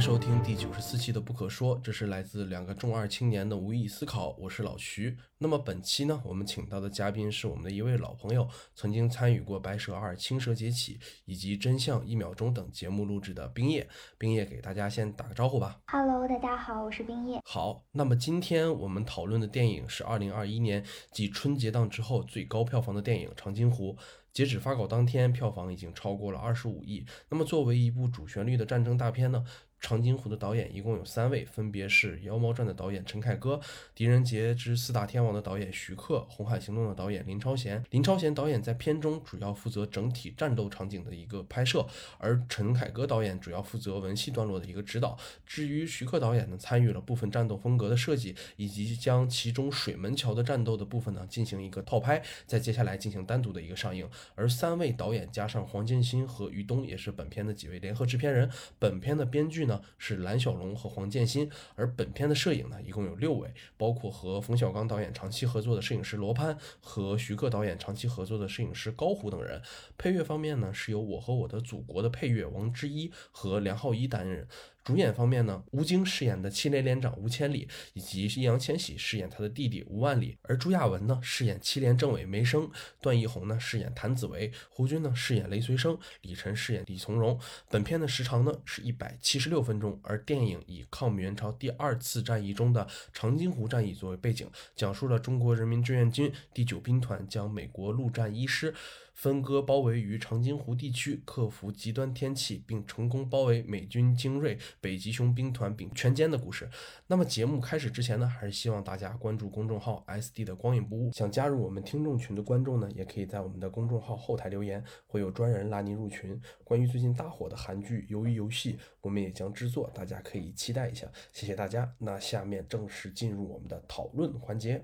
[0.00, 4.34] 迎收听第九十四期的《不可说》，这是来自两个中二青年的无意思考。
[4.38, 5.14] 我是老徐。
[5.36, 10.94] 那么本期呢，我们请到的嘉宾是我们的一位老朋友，曾经参与过《白蛇二》《青蛇劫起》
[11.26, 13.86] 以及《真相一秒钟》等节目录制的冰叶。
[14.16, 15.78] 冰叶给大家先打个招呼吧。
[15.88, 17.38] Hello，大家好，我是冰叶。
[17.44, 20.82] 好，那么今天我们讨论的电影是二零二一年
[21.12, 23.92] 继春节档之后最高票房的电影《长津湖》。
[24.32, 27.04] 截止发稿当天，票房已经超过了二十五亿。
[27.28, 29.44] 那么，作为一部主旋律的战争大片呢？
[29.80, 33.58] 《长津湖》的导演一共有三位，分别是《妖猫传》的导演陈凯歌，
[33.94, 37.82] 《狄仁杰之四大天王》的导演徐克，《红海行动》的导演林超贤。
[37.90, 41.86] 林超贤导演在片中主要负责整体战斗场景的一个拍摄，
[42.18, 45.18] 而陈凯歌导演主要负责文戏段落的一个指导。
[45.46, 54.08] 至于徐克导演呢，参与了部分战斗风格的设计，以及将其中水门桥的战斗的部分呢进行一个套拍，在接下来进行单独的一个上映。
[54.34, 58.50] 而三位导演加上黄建新和于东，也是本片的几位联合制片人。
[58.78, 59.64] 本片的编剧
[59.98, 69.60] 是蓝小龙和黄建新，而本片的摄影呢，一共有六位，包括和冯小刚导演长期合作的摄影师罗攀，和徐克导演长期合作的摄影师高虎等人。
[69.98, 74.46] 配乐方面呢，是由我和我的祖国的配乐王之一和梁浩一担任。
[74.82, 82.70] 主演方面呢，吴京饰演的七连连长吴千里，以及易烊千玺饰演他的弟弟吴万里，而朱亚文呢饰演七连政委梅生，
[83.00, 87.38] 段奕宏呢饰演谭子维，胡军呢饰演雷随生，李晨饰演李从容。
[87.68, 98.74] 本片的时长呢是一百七十六分钟，而电影以抗美援朝第二次战役中的长津湖战役作为背景，讲述了中国人民志愿军第九兵团将美国陆战一师。
[99.20, 106.66] 分割包围于长津湖地区，克服极端天气，并成功包围美军精锐北极熊兵团并全歼的故事。
[107.06, 111.12] 那么节目开始之前呢，还是希望大家关注公众号 SD 的光影不误。
[111.12, 116.40] 想加入我们听众群的观众呢，也可以在我们的公众号后台留言，会有专人拉您入群。
[116.64, 121.06] 关于最近大火的韩剧《鱿鱼游戏》，我们也将制作，大家可以期待一下。
[121.34, 121.94] 谢谢大家。
[121.98, 124.82] 那下面正式进入我们的讨论环节。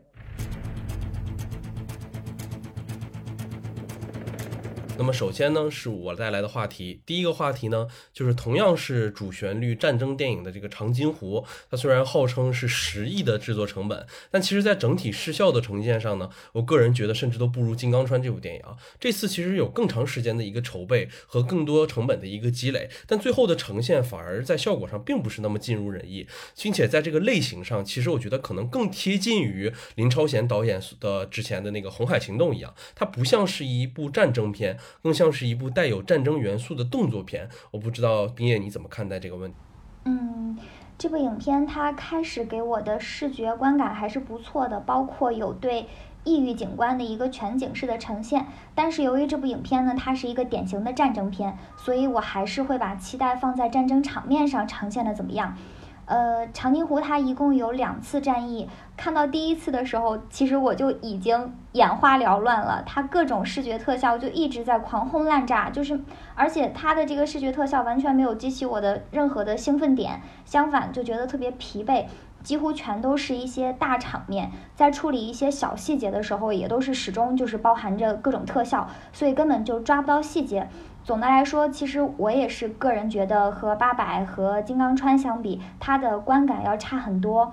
[4.99, 7.01] 那么首先呢，是我带来的话题。
[7.05, 11.41] 第一个话题呢，就是同样是主旋律战争电影的这个《长津湖》，
[11.71, 18.77] 它虽然号称是十亿的制作成本，但其实在整体视效的呈现上呢，我个人觉得甚至都不如《金刚川》这部电影啊。
[18.99, 26.27] 这次其实有更长时间的一个筹备和更多成本的一个积累，但最后的呈现反而在效果上并不是那么尽如人意，
[26.61, 34.79] 并且在这个类型上，其实我觉得可能更贴近于林超贤导演的之前的那个《红海行动》一样，它不像是一部战争片。
[35.03, 39.57] 更像是一部带有战争元素的动作片，我不知道冰叶你怎么看待这个问题？
[40.05, 40.57] 嗯，
[40.97, 45.87] 这部影片它开始给我的视觉观感还是不错的，包括有对
[46.25, 48.47] 异域景观的一个全景式的呈现。
[48.75, 55.57] 但是由于这部影片呢，它是一个典型的战争片，所以我还是会把期待放在战争场面上呈现的怎么样。
[56.07, 58.69] 呃，长津湖它一共有两次战役。
[58.97, 62.83] 看到第一次的时候，其实我就已经眼花缭乱了。
[62.87, 66.01] 它各种视觉特效就一直在狂轰滥炸，就是
[66.35, 72.07] 而且它的这个视觉特效完全没有激起我的任何的兴奋点，相反就觉得特别疲惫。
[72.43, 80.69] 几乎全都是一些大场面，在处理一些小细节的时候，也都是始终就是包含着各种特效，所以根本就抓不到细节。
[81.07, 87.53] 总的来说，其实我也是个人觉得和八百和金刚川相比，它的观感要差很多。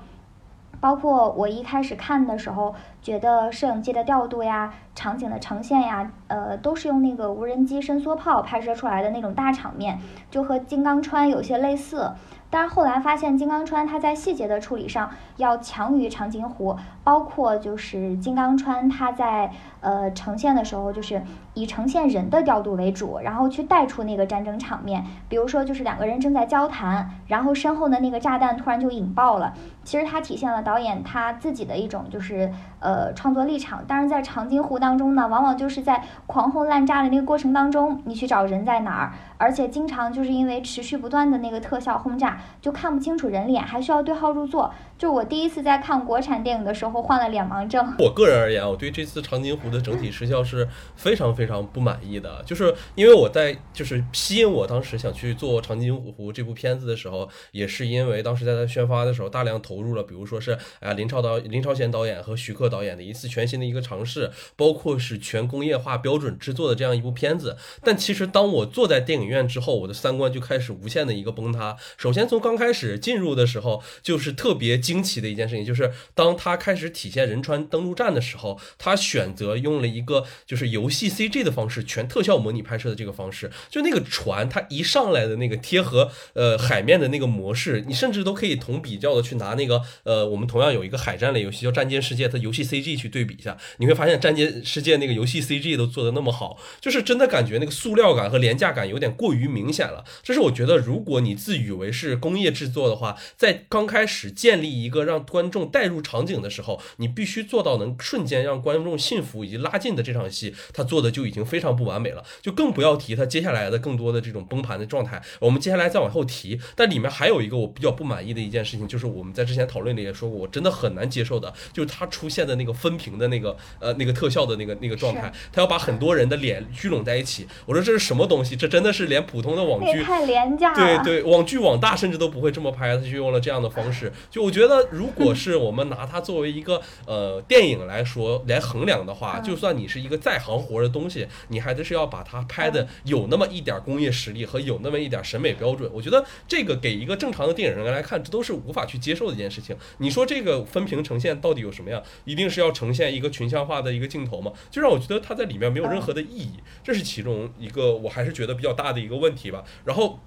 [0.81, 9.99] 包括我一开始看的时候，觉得摄影机的调度呀、场景的呈现呀，呃，都是用那个无人机伸缩炮拍摄出来的那种大场面，
[10.31, 12.11] 就和金刚川有些类似。
[12.53, 21.23] 但是后来发现，金刚川它在细节的处理上要强于长津湖，包括就是金刚川它在呃呈现的时候，就是
[21.55, 25.03] 以呈现人的调度为主，然后去带出那个战争场面。
[25.27, 29.55] 比如说，就是两个人正在交谈，然后身后的那个炸弹突然就引爆了。
[29.83, 33.83] 其实它体现了导演他自己的一种就是呃创作立场。
[33.87, 39.11] 但是在长津湖当中呢，往往就是在狂轰滥炸的那个过程当中，你去找人在哪儿，
[39.43, 42.41] 而且经常就是因为持续不断的那个特效轰炸。
[42.61, 44.73] 就看不清楚人脸，还需要对号入座。
[44.97, 47.93] 就我第一次在看国产电影的时候患了脸盲症。
[47.99, 52.41] 我个人而言，我对这次长津湖的整体视效是非常非常不满意的。
[52.45, 67.57] 就是因为我在就是吸引我当时想去做长津湖这部片子的时候，也是因为当时在它宣发的时候大量投入了，比如说是啊林超导林超贤导演和徐克导演的一次全新的一个尝试，包括是全工业化标准制作的这样一部片子。
[67.83, 71.75] 但其实当我坐在电影院院之后，我的三观就开始无限的一个崩塌。
[71.97, 100.03] 首先从刚开始进入的时候，就是特别惊奇的一件事情，就是当他开始体现仁川登陆战的时候，他选择用了一个就是游戏 CG 的方式，全特效模拟拍摄的这个方式，就那个船它一上来的那个贴合呃海面的那个模式，你甚至都可以同比较的去拿那个呃我们同样有一个海战类游戏叫《战舰世界》，它游戏 CG 去对比一下，你会发现《战舰世界》那个游戏 CG 都做的那么好，就是真的感觉那个塑料感和廉价感有点于明显了。
[100.23, 115.21] 这是我觉得，如果你自诩为是工业制作的话，在刚开始建立一个让观众带入场景的时候，你必须做到能瞬间让观众信服以及拉近的这场戏，他做的就已经非常不完美了，就更不要提他接下来的更多的这种崩盘的状态。
[115.39, 127.47] 我们接下来再往后提，但里面还有一个我比较不满意的一件事情，就是我们在之前讨论里也说过，我真的很难接受的，就是他出现的那个分屏的那个呃那个特效的那个那个状态，他要把很多人的脸聚拢在一起。
[127.65, 128.55] 我说这是什么东西？
[128.55, 131.03] 这真的是连普通的网剧太廉价了。
[131.03, 134.11] 对对，网剧网大甚至都不会这么拍，他就用了这样的方式。
[134.29, 145.89] 就我觉得，如果是我们拿它作为一个呃电影来说来衡量的话，就算你是一个再行活的东西，你还得是要把它拍的有那么一点工业实力和有那么一点审美标准。
[145.93, 149.75] 我觉得这个给一个正常的电影人来看，这都是无法去接受的一件事情。
[149.97, 152.01] 你说这个分屏呈现到底有什么样？
[152.23, 154.53] 一定是要呈现一个群像化的一个镜头吗？
[154.71, 156.53] 就让我觉得它在里面没有任何的意义。
[156.83, 159.63] 这是其中一个，我还是觉得比较大的一个问题吧。
[159.83, 160.19] 然后。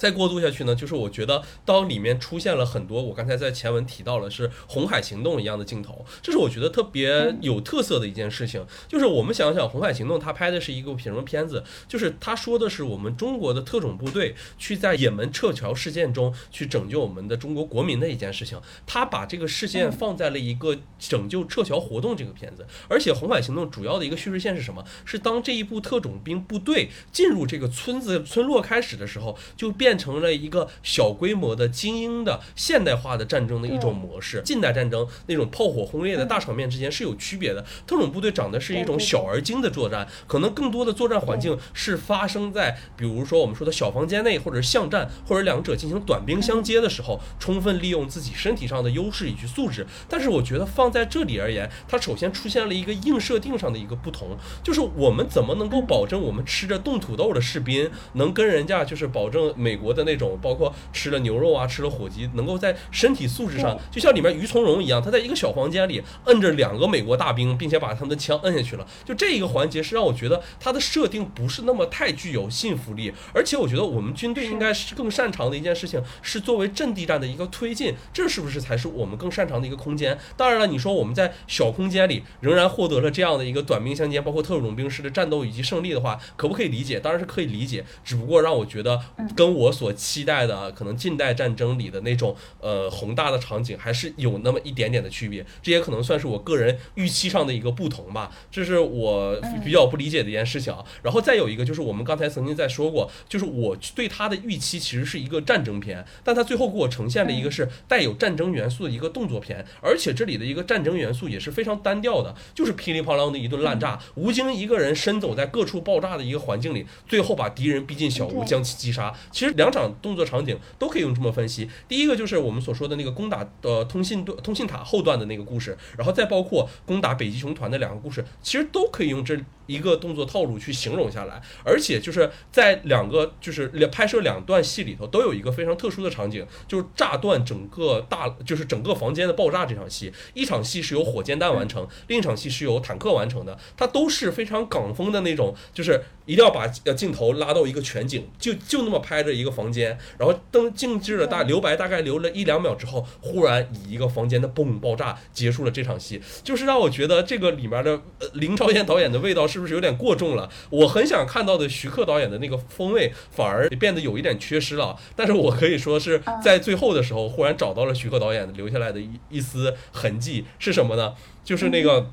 [0.00, 8.66] 再过渡下去呢，就是我觉得当里面出现了很多，我刚才在前文提到了是《红海行动》一样的镜头，这是我觉得特别有特色的一件事情。
[8.88, 11.62] 就是我们想想，《红海行动》它拍的是一个什么片子？
[11.86, 18.58] 就是他说的是我们中国的特种部队去在也门撤侨事件中去拯救我们的中国国民的一件事情。
[18.86, 24.82] 他把这个事件放在了一个拯救撤侨活动这个片子，而且《红海行动》主要的一个叙事线是什么？
[25.04, 29.89] 是当这一部特种兵部队进入这个村子村落开始的时候，就变。
[29.90, 34.40] 变成了一个小规模的精英的现代化的战争的一种模式。
[34.44, 37.60] 近代战争那种炮火轰烈的大场面之间是有区别的。
[37.88, 49.84] 特种部队讲的是一种小而精的作战，可能更多的作战环境是发生在，比如说我们说的小房间内，或者是巷战，或者两者进行短兵相接的时候，充分利用自己身体上的优势以及素质。
[50.08, 59.79] 但是我觉得放在这里而言，它首先出现了一个硬设定上的一个不同，就是我们怎么能够保证我们吃着冻土豆的士兵能跟人家就是保证美。
[59.80, 68.86] 国的那种，包括吃了牛肉啊，吃了火鸡，能够在身体素质上，就像里面于从容一样，他在一个小房间里摁着两个美国大兵，并且把他们的枪摁下去了。
[69.04, 80.18] 就这一个环节是让我觉得他的设定不是那么太具有信服力，而且我觉得我们军队应该是更擅长的一件事情是作为阵地战的一个推进，这是不是才是我们更擅长的一个空间？
[80.36, 87.00] 当然了，你说我们在小空间里仍然获得了这样的一个短兵相接，包括特种兵式的战斗以及胜利的话，可不可以理解？
[87.00, 89.00] 当然是可以理解，只不过让我觉得
[89.34, 89.69] 跟我。
[89.70, 95.44] 所期待的可能近代战争里的那种呃宏大的场景，还是有那么一点点的区别。
[95.62, 100.84] 这也可能算是我个人预期上的一个不同吧，这是我比较不理解的一件事情啊。
[101.02, 119.14] 然后再有一个就是我们刚才曾经在说过，就是我对他的预期其实是一个战争片，但他最后给我呈现了一个是带有战争元素的一个动作片，而且这里的一个战争元素也是非常单调的，就是噼里啪啦的一顿烂炸，吴京一个人身走在各处爆炸的一个环境里，最后把敌人逼进小屋将其击杀。
[119.30, 119.49] 其实。
[119.56, 121.68] 两场动作场景都可以用这么分析。
[121.88, 129.38] 第一个就是我们所说的那个攻打呃通信段通信塔后段的那个故事，然后再包括攻打北极熊团的两个故事，其实都可以用这
[129.70, 131.40] 一个动作套路去形容下来。
[131.64, 140.10] 而且就是在两个就是拍摄两段戏里头，都有一个非常特殊的场景，就是炸断整个大就是整个房间的爆炸这场戏。
[140.34, 143.56] 一场戏是由火箭弹完成，另一场戏是由坦克完成的。
[143.76, 149.50] 它都是非常港风的那种，就是一定要把呃镜头拉到一个全景，就就那么拍着一个。
[149.50, 160.48] 房间，然后灯静置了大留白，大概留了一两秒之后，忽然以一个房间的嘣爆炸结束了这场戏，就是让我觉得这个里面的呃林超贤导演的味道是不是有点过重了？
[160.70, 164.96] 我很想看到的徐克导演的那个风味反而变得有一点缺失了。
[165.14, 171.14] 但是我可以说是在最后的时候，忽然找到了徐克导演留下来的一一丝痕迹是什么呢？
[171.44, 172.10] 就是那个。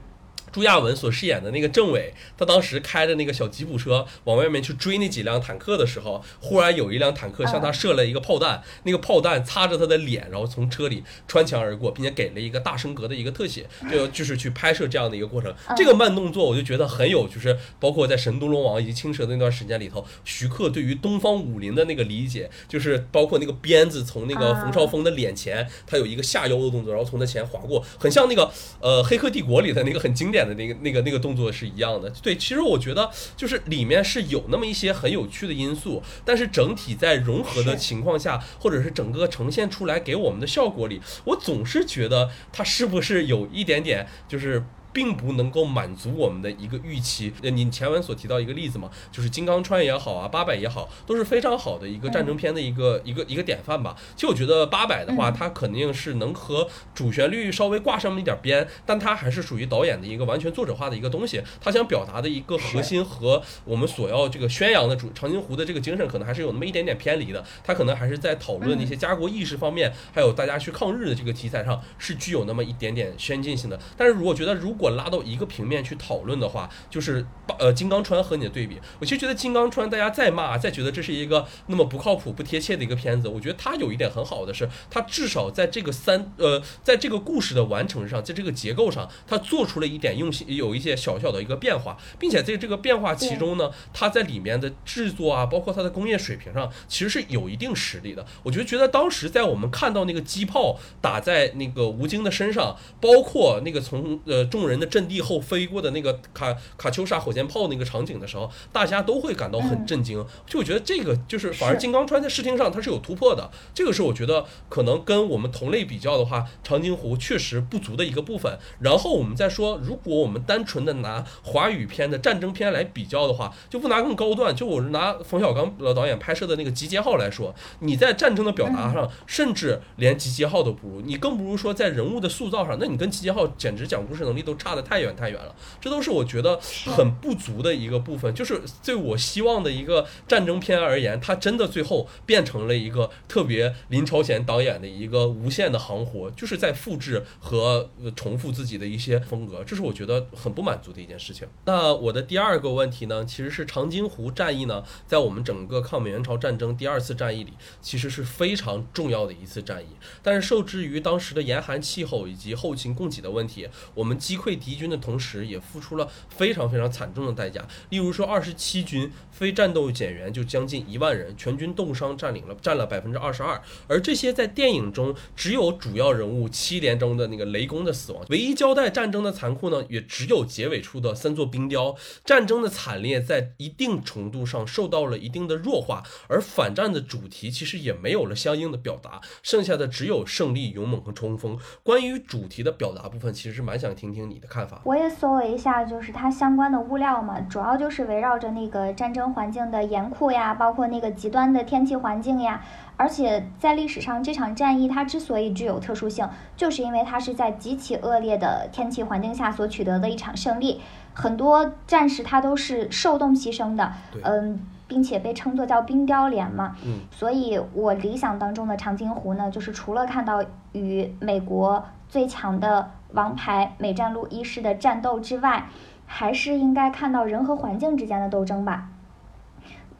[0.51, 15.54] 朱亚文所饰演的那个政委，他当时开着那个小吉普车往外面去追那几辆坦克的时候，忽然有一辆坦克向他射了一个炮弹，那个炮弹擦着他的脸，然后从车里穿墙而过，并且给了一个大升格的一个特写，就就是去拍摄这样的一个过程。
[15.75, 28.50] 这个慢动作我就觉得很有，就是包括在《神都龙王》以及《青蛇》那段时间里头，徐克对于东方武林的那个理解，就是包括那个鞭子从那个冯绍峰的脸前，他有一个下腰的动作，然后从他前划过，很像那个
[28.80, 30.37] 呃《黑客帝国》里的那个很经典。
[30.38, 32.10] 典的那个那个那个动作是一样的。
[32.22, 44.63] 对，其实我觉得就是里面是有那么一些很有趣的因素，但是整体在融合的情况下，或者是整个呈现出来给我们的效果里，我总是觉得它是不是有一点点就是。
[44.98, 47.32] 并不能够满足我们的一个预期。
[47.44, 53.96] 呃，你前文所提到一个例子嘛，就是金刚川也好啊，八百也好，都是非常好的一个战争片的一个一个一个典范吧。
[54.16, 61.44] 其实我觉得八百的话，它肯定是能和主旋律稍微挂上那么一点边，但它还是属于导演的一个完全作者化的一个东西。
[61.62, 67.46] 他想表达的一个核心和我们所要这个宣扬的主长津湖的这个精神，可能还是有那么一点点偏离的。
[67.63, 73.80] 他可能还是在讨论一些家国意识方面，还有大家去抗日的这个题材上，是具有那么一点点先进性的。
[73.96, 78.79] 但是如果觉得如果拉到一个平面去讨论的话，就是把呃金刚川和你的对比。
[79.00, 98.25] 我其实觉得金刚川，大家再骂再觉得这是一个那么不靠谱、不贴切的一个片子，我觉得它有一点很好的是，它至少在这个三呃，在这个故事的完成上，在这个结构上，它做出了一点用心，有一些小小的一个变化，并且在这个变化其中呢，它在里面的制作啊，包括它的工业水平上，其实是有一定实力的。
[98.44, 105.07] 我觉得觉得当时在我们看到那个机炮打在那个吴京的身上，包括那个从呃众人的阵。
[105.07, 110.22] 地后飞过的那个卡卡秋莎火箭炮那个场景的时候，大家都会感到很震惊。
[110.46, 118.60] 就我觉得这个就是反而金刚川在视听上它是有突破的，这个是我觉得可能跟我们同类比较的话，长津湖确实不足的一个部分。
[118.81, 134.98] 然后我们再说，如果我们单纯的拿华语片的战争片来比较的话，就不拿更高段，就我是拿冯小刚老导演拍摄的那个集结号来说，你在战争的表达上，甚至连集结号都不如，你更不如说在人物的塑造上，那你跟集结号简直讲故事能力都差的太。
[134.98, 138.34] 太远太远了，这都是我觉得很不足的一个部分。
[138.34, 151.48] 就是对我希望的一个战争片而言，它真的最后变成了一个特别林超贤导演的一个无限的行活，就是在复制和重复自己的一些风格，这是我觉得很不满足的一件事情。
[151.66, 159.90] 那我的第二个问题呢，其实是长津湖战役呢，在我们整个抗美援朝战争第二次战役里，其实是非常重要的一次战役。
[160.24, 164.88] 但是受制于当时的严寒气候以及后勤供给的问题，我们击溃敌军。
[164.88, 167.68] 的同时，也付出了非常非常惨重的代价。
[167.89, 173.62] 例如说，二十七军非战斗减员就将近一万人，全军冻伤占领了占了百分之二十二。
[173.86, 181.94] 而这些在电影中只有主要人物七连中的那个雷公的死亡，唯一交代战争的残酷呢，也只有结尾处的三座冰雕。
[182.24, 191.60] 战争的惨烈在一定程度上受到了一定的弱化，而反战的主题其实也没有了相应的表达，剩下的只有胜利、勇猛和冲锋。
[191.84, 194.79] 关于主题的表达部分，其实是蛮想听听你的看法。
[194.84, 202.62] 我也搜了一下，就是它相关的物料嘛，主要就是围绕着那个战争环境的严酷呀，包括那个极端的天气环境呀。
[202.96, 210.82] 而且在历史上，这场战役它之所以具有特殊性，就是因为它是在极其恶劣的天气环境下所取得的一场胜利。
[211.13, 213.91] 很多战士他都是受冻牺牲的，
[214.24, 216.75] 嗯，并且被称作叫冰雕连嘛。
[216.86, 217.01] 嗯。
[217.12, 222.91] 所以我理想当中的长津湖呢，就是除了看到与美国最强的。
[223.14, 225.68] 王牌美战路一师的战斗之外，
[226.06, 228.90] 还是应该看到人和环境之间的斗争吧。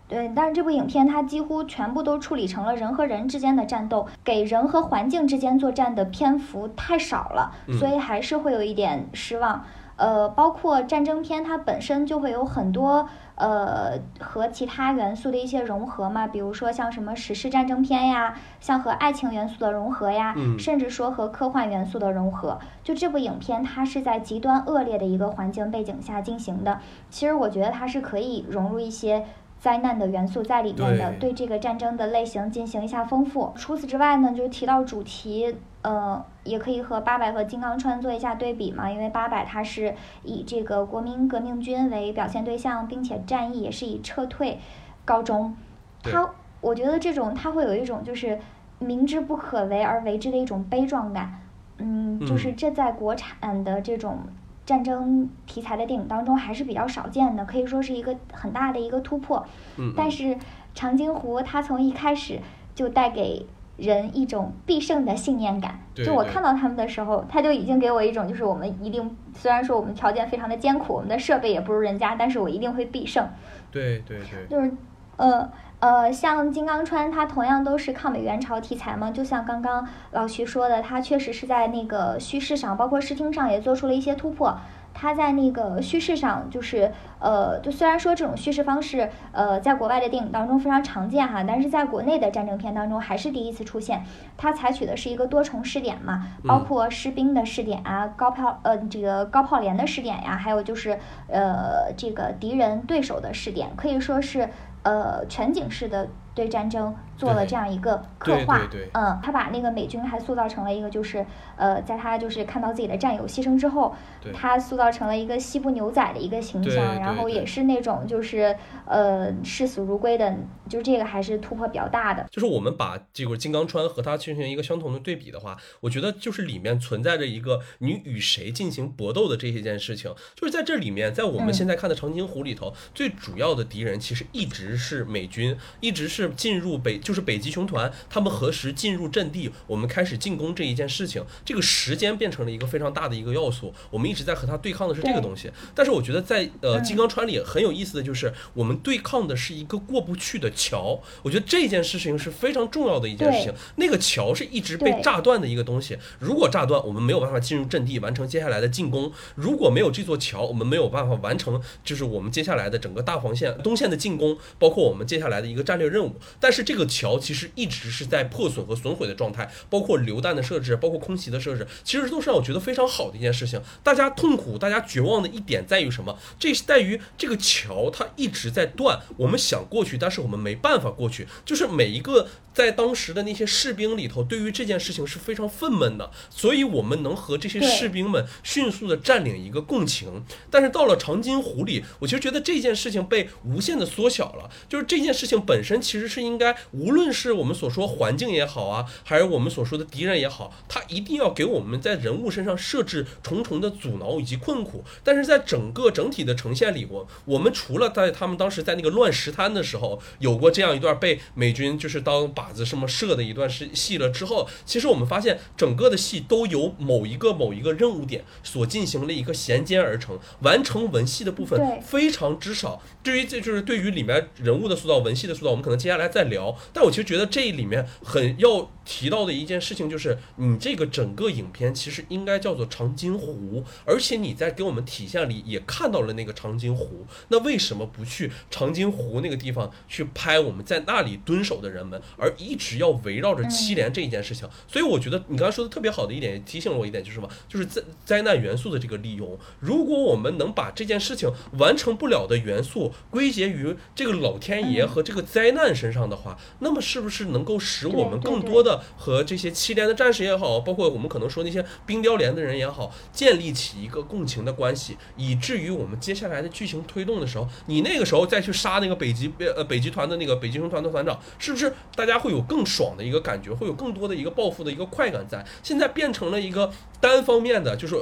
[0.08, 9.66] 对，但是这部影片它几乎全部都处理成了人和人之间的战斗，给人和环境之间作战的篇幅太少了，所以还是会有一点失望。
[9.98, 13.10] 呃，包括战争片它本身就会有很多。
[13.40, 22.58] 呃，和其他元素的一些融合嘛，比如说像什么史诗战争片呀，像和爱情元素的融合呀，甚至说和科幻元素的融合。
[22.84, 26.80] 就这部影片，它是在极端恶劣的一个环境背景下进行的。
[27.12, 29.24] 其实我觉得它是可以融入一些
[29.60, 33.54] 灾难的元素在里面的，对这个战争的类型进行一下丰富。
[33.56, 35.56] 除此之外呢，就提到主题。
[35.88, 44.60] 呃，也可以和八百和金刚川做一下对比嘛，因为八百它是以这个国民革命军为表现对象，并且战役也是以撤退
[45.06, 45.56] 告终。
[46.04, 46.30] 它，
[46.60, 48.38] 我觉得这种它会有一种就是
[48.80, 51.40] 明知不可为而为之的一种悲壮感。
[51.78, 54.20] 嗯，就是这在国产的这种
[54.66, 59.46] 战争题材的电影当中还是比较少见的，可以说是一个很大的一个突破。
[59.78, 59.94] 嗯。
[59.96, 60.38] 但是
[60.76, 62.42] 长津湖它从一开始
[62.76, 63.46] 就带给。
[63.78, 73.28] 人一种必胜的信念感，就我看到他们的时候，他就已经给我一种，就是我们一定，虽然说我们条件非常的艰苦，我们的设备也不如人家，但是我一定会必胜。
[73.72, 74.48] 对对对。
[74.50, 74.76] 就是，
[75.18, 84.58] 呃呃，像金刚川，它同样都是抗美援朝题材嘛，就像刚刚老徐说的，它确实是在那个叙事上，包括视听上也做出了一些突破。
[85.00, 94.04] 它在那个叙事上就是呃，就虽然说这种叙事方式呃，在国外的电影当中非常常见哈，但是在国内的战争片当中还是第一次出现。
[94.36, 104.50] 它采取的是一个多重试点嘛，包括士兵的试点啊，高炮呃这个高炮连的试点呀，还有就是呃这个敌人对手的试点，可以说是
[104.82, 106.96] 呃全景式的对战争。
[107.18, 108.62] 做了这样一个刻画，
[108.94, 111.26] 嗯，他把那个美军还塑造成了一个，就是
[111.56, 113.96] 呃，在他就是看到自己的战友牺牲之后，
[114.32, 120.32] 他塑造成了一个西部牛仔的一个形象，然后也是那种就是呃视死如归的，
[120.70, 122.24] 就这个还是突破比较大的。
[122.30, 136.98] 就是我们把这个金刚川和他进行一个相同的对比的话，我觉得就是里面存在着一个你与谁进行搏斗的这些件事情，就是在这里面，在我们现在看的长津湖里头，最主要的敌人其实一直是美军，一直是进入北。
[136.98, 143.74] 就是北极熊团，他们何时进入阵地，我们开始进攻这一件事情，这个时间变成了一个非常大的一个要素。
[143.90, 145.50] 我们一直在和他对抗的是这个东西。
[145.74, 151.00] 但是我觉得在呃金刚川里很有意思的就是，我们对抗的是一个过不去的桥。
[151.22, 153.54] 我觉得这件事情是非常重要的一件事情。
[153.76, 155.98] 那个桥是一直被炸断的一个东西。
[156.20, 159.12] 如果炸断，我们没有办法进入阵地完成接下来的进攻。
[159.36, 166.16] 如果没有这座桥，我们没有办法完成就是我们接下来的整个大黄线东线的进攻，包括我们接下来的一个战略任务。
[166.40, 166.88] 但是这个。
[166.98, 173.62] 桥其实一直是在破损和损毁的状态，包括榴弹的设置，包括空袭的设置，其实都是让我觉得非常好的一件事情。
[173.84, 176.18] 大家痛苦、大家绝望的一点在于什么？
[176.40, 182.28] 这是在于这个桥它一直在断，我们想过去，但是我们没办法过去，就是每一个。
[182.58, 190.24] 在当时的那些士兵里头，对于这件事情是非常愤懑的，所以我们能和这些士兵们迅速的占领一个共情。
[190.50, 194.50] 但是到了长津湖里，我其实觉得这件事情被无限的缩小了。
[194.68, 204.84] 就是这件事情本身其实是应该，无论是我们所说环境也好啊，还是我们所说的敌人也好，他一定要给我们在人物身上设置重重的阻挠以及困苦。
[205.04, 212.47] 但是在整个整体的呈现里，我我们除了在他们当时在那个乱石滩的时候有过这样一段被美军就是当把。
[212.52, 222.82] 子什么设的一段是戏了之后，其实我们发现整个的戏都由某一个某一个任务点所进行了一个衔接而成，完成文戏的部分非常之少。
[223.04, 226.58] 至于这就是对于里面人物的塑造、文戏的塑造，我们可能接下来再聊。
[226.74, 237.06] 但我其实觉得这里面很要提到的一件事情就是，你这个整个影片其实应该叫做长津湖，而且你在给我们体现里也看到了那个长津湖。
[237.28, 242.34] 那为什么不去长津湖那个地方去拍我们在那里蹲守的人们，而？
[242.38, 247.28] 一直要围绕着七连这一件事情，所以我觉得你刚才说的特别好的一点，提醒了我一点，就是什么？
[247.50, 249.38] 就是灾灾难元素的这个利用。
[249.60, 272.27] 如果我们能把这件事情完成不了的元素归结于这个老天爷和这个灾难身上的话，那么是不是能够使我们更多的和这些七连的战士也好，包括我们可能说那些冰雕连的人也好，建立起一个共情的关系，以至于我们接下来的剧情推动的时候，你那个时候再去杀那个北极呃北极团的那个北极熊团的团长，是不是大家会？
[272.28, 275.46] 会有更爽的一个感觉，会有更多的一个报复的一个快感在。
[275.64, 277.96] 现在变成了一个单方面的，就是。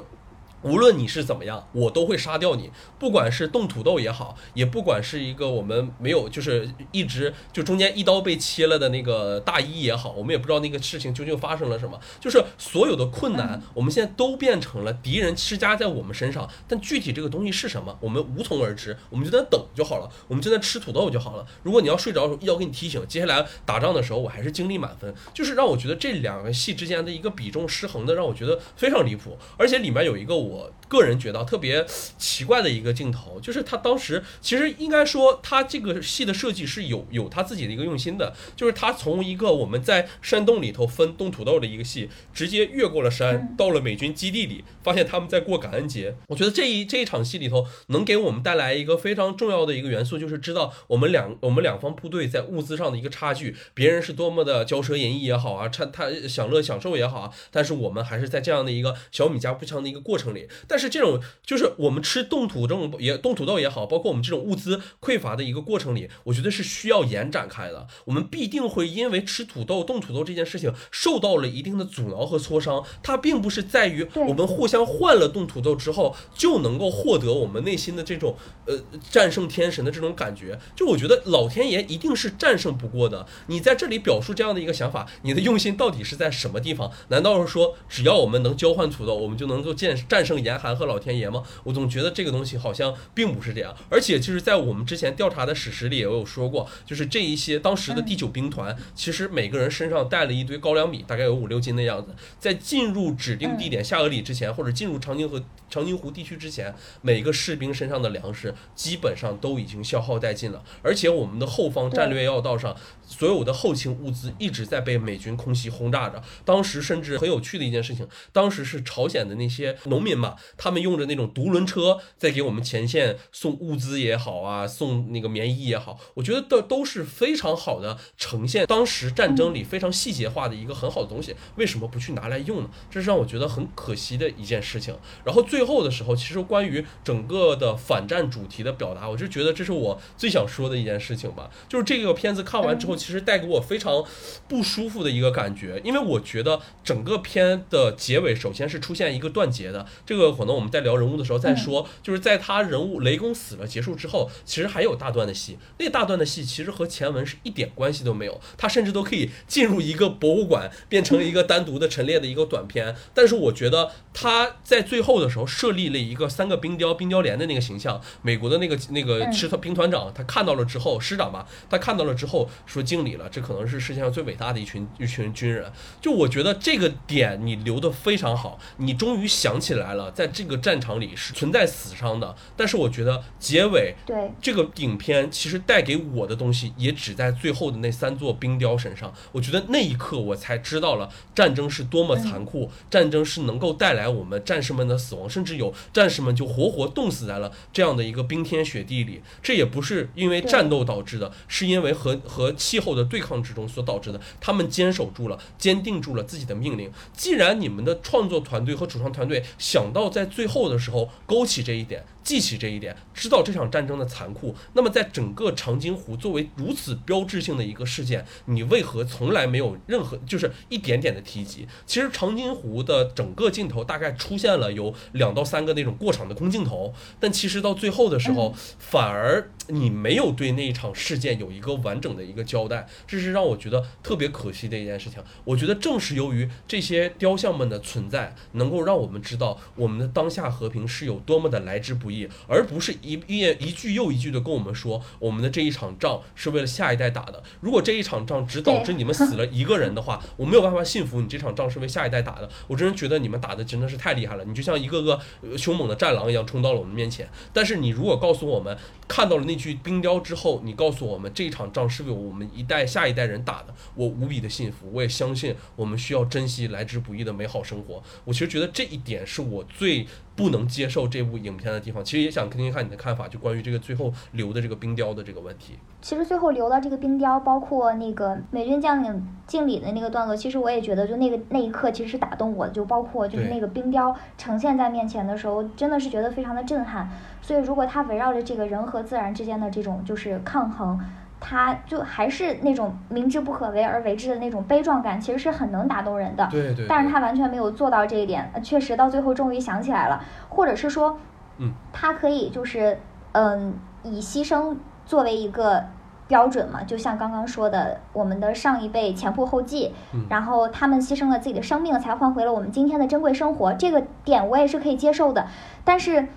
[0.65, 2.71] 无论你是怎么样，我都会杀掉你。
[2.97, 11.99] 不管是冻土豆也好，也不管是一个我们没有，就是一直就中间一刀被切了的那个大衣也好，我们也不知道那个事情究竟发生了什么。
[12.19, 16.49] 就是所有的困难，我们现在都变成了敌人施加在我们身上。
[16.67, 18.97] 但具体这个东西是什么，我们无从而知。
[19.11, 21.45] 我们就在等就好了，我们就在吃土豆就好了。
[21.61, 25.13] 如果你要睡着，要给你提醒，接下来打仗的时候我还是精力满分。
[25.31, 29.37] 就是让我觉得这两个戏之间的一个比重失衡的，让我觉得非常离谱。
[29.57, 30.54] 而且里面有一个我。
[30.55, 31.85] 我个人觉得特别
[32.17, 46.15] 奇怪的一个镜头，就是他当时其实应该说，他这个戏的设计是有有他自己的一个用心的，就是他从一个我们在山洞里头分冻土豆的一个戏，直接越过了山，到了美军基地里，发现他们在过感恩节。
[46.27, 60.47] 我觉得这一这一场戏里头，能给我们带来一个非常重要的一个元素，就是知道我们两我们两方部队在物资上的一个差距，别人是多么的骄奢淫逸也好啊，他他享乐享受也好啊，但是我们还是在这样的一个小米加步枪的一个过程里。
[60.67, 67.87] 但是这种就是我们吃冻土这种也冻土豆也好，包括我们这种物资匮乏的一个过程里，我觉得是需要延展开的。
[68.05, 72.83] 我们必定会因为吃土豆、冻土豆这件事情受到了一定的阻挠和挫伤。
[73.01, 78.35] 它并不是在于我们互相换了冻土豆之后就能够获得我们内心的这种
[78.65, 78.77] 呃
[79.09, 80.59] 战胜天神的这种感觉。
[80.75, 83.25] 就我觉得老天爷一定是战胜不过的。
[83.47, 86.91] 你在这里表述这样的一个想法，你的用心到底是在什么地方？
[87.09, 90.64] 难道是说只要我们能交换土豆，我们就能够战战胜严寒？
[90.65, 91.43] 韩和老天爷吗？
[91.63, 93.75] 我总觉得这个东西好像并不是这样。
[93.89, 105.43] 而且就是在我们之前调查的史实里也有说过，就是这一些当时的第九兵团，其实每个人身上带了一堆高粱米，大概有五六斤的样子，在进入指定地点下俄里之前，或者进入长津河。
[105.67, 112.73] 长津湖地区之前，每个士兵身上的粮食基本上都已经消耗殆尽了，而且我们的后方战略要道上。
[113.07, 116.21] 所有的后勤物资一直在被美军空袭轰炸着。
[116.43, 131.35] 当时甚至很有趣的一件事情，当时是朝鲜的那些农民嘛，他们用着那种独轮车在给我们前线送物资也好啊，送那个棉衣也好，我觉得都都是非常好的呈现当时战争里非常细节化的一个很好的东西。
[131.57, 132.69] 为什么不去拿来用呢？
[132.89, 134.97] 这是让我觉得很可惜的一件事情。
[135.23, 141.51] 然后最后的时候，其实关于整个的反战主题的表达，我就觉得这是我最想说的一件事情吧。
[141.69, 142.94] 就是这个片子看完之后。
[142.95, 144.03] 其实带给我非常
[144.47, 151.85] 不舒服的一个感觉，因为我觉得整个片的结尾首先是出现一个断节的，这个可能我们在聊人物的时候再说。
[152.01, 162.95] 就是在他人物雷公死了结束之后，其实还有大段的戏，那大段的戏其实和前文是一点关系都没有，他甚至都可以进入一个博物馆，变成一个单独的陈列的一个短片。
[163.13, 172.84] 但是我觉得他在最后的时候设立了一个三个冰雕冰雕连的那个形象，美国的那个那个师团兵团长他看到了之后，师长吧，他看到了之后说。
[172.85, 175.71] 经理了，这可能是世界上最伟大的一群一群军人。
[175.99, 182.35] 就我觉得这个点你留的非常好，你终于想起来了，在这个战场里是存在死伤的。
[182.55, 189.11] 但是我觉得结尾对这个影片其实带给我的东西也只在最后的那三座冰雕身上。
[189.31, 199.21] 我觉得那一刻我才知道了战争是多么残酷，战争是能够带来我们战士们的死亡，甚至有战士们就活活冻死在了这样的一个冰天雪地里。
[199.41, 202.74] 这也不是因为战斗导致的，是因为和和气。
[202.75, 206.91] 气候的对抗之中所导致的，他们坚守住了，坚定住了自己的命令。
[207.13, 212.03] 既然你们的创作团队和主创团队想到在最后的时候勾起这一点。
[212.25, 214.55] 记起这一点，知道这场战争的残酷。
[214.73, 221.67] 那么，在整个长津湖作为如此标志性的一个事件，你为何从来没有任何就是一点点的提及？
[221.85, 235.23] 其实长津湖的整个镜头大概出现了有两到三个那种过场的空镜头，但其实到最后的时候，反而你没有对那一场事件有一个完整的一个交代，这是让我觉得特别可惜的一件事情。
[235.43, 242.14] 我觉得正是由于这些雕像们的存在，能够让我们知道我们的当下和平是有多么的来之不易。
[242.47, 247.41] 而不是一一一句又一句的跟我们说，我们的这一场仗是为了下一代打的。
[247.59, 252.49] 如果这一场仗只导致你们死了一个人的话，我没有办法信服你这场仗是为下一代打的。
[252.67, 255.19] 我真是觉得你们打的真的是太厉害了，你就像一个个
[255.57, 257.27] 凶猛的战狼一样冲到了我们面前。
[257.51, 264.91] 但是你如果告诉我们看到了那具冰雕之后，你告诉我们这一场仗是为我们一代下一代人打的，我无比的信服。
[264.93, 268.03] 我也相信我们需要珍惜来之不易的美好生活。
[268.23, 270.05] 我其实觉得这一点是我最。
[270.35, 275.79] 不能接受这部影片的地方，其实也想听听看你的看法，就关于这个最后留的这个冰雕的这个问题。
[276.01, 287.09] 其实最后留了这个冰雕，包括那个美军将领敬礼的那个段落，其实我也觉得，就那个那一刻其实是打动我的，就包括就是那个冰雕呈现在面前的时候，真的是觉得非常的震撼。
[287.41, 290.99] 所以如果它围绕着这个人和自然之间的这种就是抗衡。
[291.47, 296.47] 他就还是那种明知不可为而为之的那种悲壮感，其实是很能打动人的。
[296.49, 296.87] 对对。
[296.89, 301.19] 但是他完全没有做到这一点，确实到最后终于想起来了，或者是说，
[301.59, 302.97] 嗯，他可以就是
[303.33, 305.83] 嗯以牺牲作为一个
[306.27, 309.93] 标准嘛，就像刚刚说的，我们的上一辈前仆后继，
[310.27, 315.45] 然后他们牺牲了自己的生命，才换回了我们今天的珍贵生活，这个点我也是可以接受的，
[315.83, 316.27] 但是。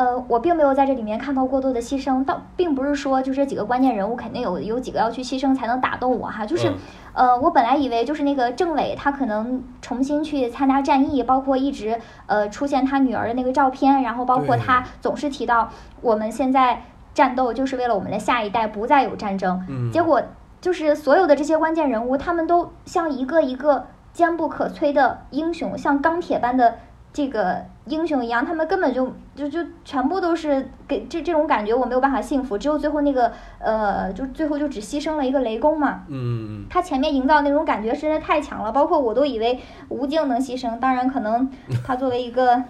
[0.00, 6.72] 呃，我并没有在这里面看到过多的牺牲，倒并不是说就这几个关键人物肯定有有几个要去牺牲才能打动我哈，就是，
[7.12, 15.68] 呃，我本来以为就是那个政委他可能重新去参加战役，包括一直呃出现他女儿的那个照片，然后包括他总是提到
[16.00, 16.82] 我们现在
[17.12, 20.22] 战斗就是为了我们的下一代不再有战争，结果
[20.62, 23.84] 就是所有的这些关键人物他们都像一个一个
[24.14, 26.76] 坚不可摧的英雄，像钢铁般的。
[27.12, 32.56] 这个英雄一样，他们根本就就就全部都是给这这种感觉，我没有办法幸福。
[32.56, 36.04] 只有最后那个呃，就最后就只牺牲了一个雷公嘛。
[36.08, 36.66] 嗯。
[36.70, 40.78] 他前面营造那种感觉实在太强了，包括我都以为吴京能牺牲。
[40.78, 41.50] 当然，可能
[41.84, 42.62] 他作为一个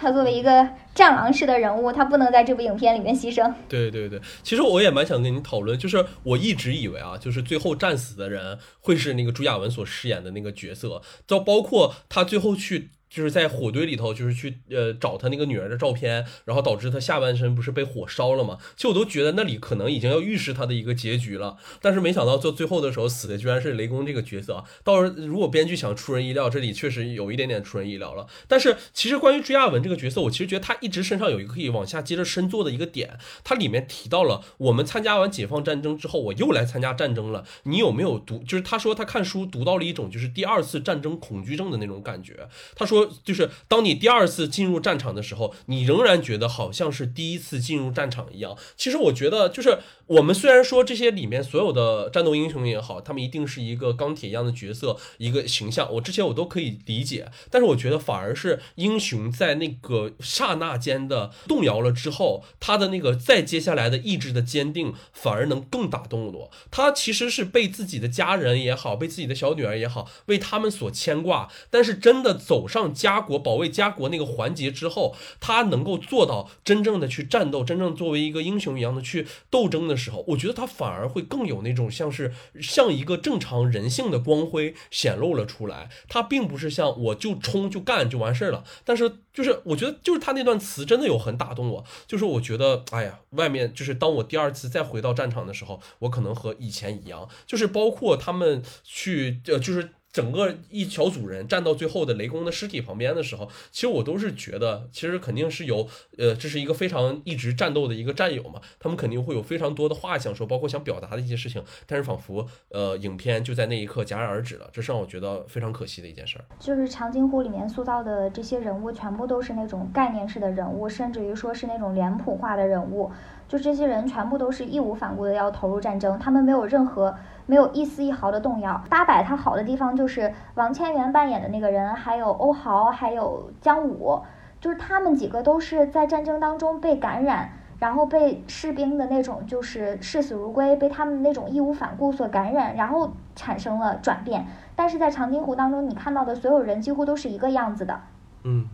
[0.00, 3.52] 他作为一个战狼式的人物，他不能在这部影片里面牺牲。
[3.68, 12.88] 对对对，其实我也蛮想跟你讨论，就是我一直以为啊，就是最后战死的人会是那个朱亚文所饰演的那个角色，就包括他最后去。
[13.12, 18.56] 就是在火堆里头，就是去呃找他那个女儿的照片，然后导致他下半身不是被火烧了吗？
[18.74, 24.64] 其实我都觉得那里可能已经要预示他的一个结局了，但是没想到做最后的时候死的居然是雷公这个角色。
[24.82, 28.26] 到时候如果编剧想出人意料，这里确实有一点点出人意料了。
[28.48, 37.44] 但是其实关于追亚文这个角色，我其实觉得他一直身上有一个可以往下接着深做的一个点，它里面提到了我们参加完解放战争之后，我又来参加战争了。
[37.64, 38.38] 你有没有读？
[38.38, 42.48] 就是他说他看书读到了一种就是第二次战争恐惧症的那种感觉。
[42.74, 43.01] 他说。
[43.24, 48.56] 就是当你第二次进入战场的时候，你仍然觉得好像是第一次进入战场一样。
[48.76, 57.30] 其实我觉得，就是我们虽然说这些里面所有的战斗英雄也好，他们一定是一个钢铁一样的角色，一个形象，我之前我都可以理解。
[57.50, 66.50] 但是我觉得反而是英雄在那个刹那间的动摇了之后，他的那个再接下来的意志的坚定，反而能更打动我。
[66.70, 71.48] 他其实是被自己的家人也好，被自己的小女儿也好，为他们所牵挂。
[71.70, 72.91] 但是真的走上。
[72.92, 85.88] 家国保卫家国那个环节之后，他能够做到真正的去战斗，真正作为一个英雄一样的去斗争的时候，我觉得他反而会更有那种像是像一个正常人性的光辉显露了出来。
[86.08, 88.64] 他并不是像我就冲就干就完事儿了。
[88.84, 91.84] 但是就是我觉得就是他那段词真的有很打动我。
[92.06, 99.90] 就是我觉得哎呀，外面就是当我第二次再回到战场的时候，我可能和以前一样，就是包括他们去呃就是。
[100.12, 116.44] 整个一小组人站到最后的雷公的尸体旁边的时候，其实我都是觉得，其实肯定是有，呃，这是一个非常一直战斗的一个战友嘛，他们肯定会有非常多的话想说，包括想表达的一些事情，但是仿佛，呃，影片就在那一刻戛然而止了，这是让我觉得非常可惜的一件事儿。
[116.60, 123.10] 就是长津湖里面塑造的这些人物，全部都是那种概念式的人物，甚至于说是那种脸谱化的人物，
[123.48, 127.16] 就这些人全部都是义无反顾的要投入战争，他们没有任何。
[127.52, 128.82] 没有一丝一毫的动摇。
[128.88, 134.22] 八百他好的地方就是王千源扮演的那个人，还有欧豪，还有姜武，
[134.58, 144.46] 就是他们几个都是在战争当中被感染，然后被士兵的那种就是视死如归，被他们那种义无反顾所感染，然后产生了转变。
[144.74, 148.00] 但是在长津湖当中，你看到的所有人几乎都是一个样子的，
[148.44, 148.64] 嗯，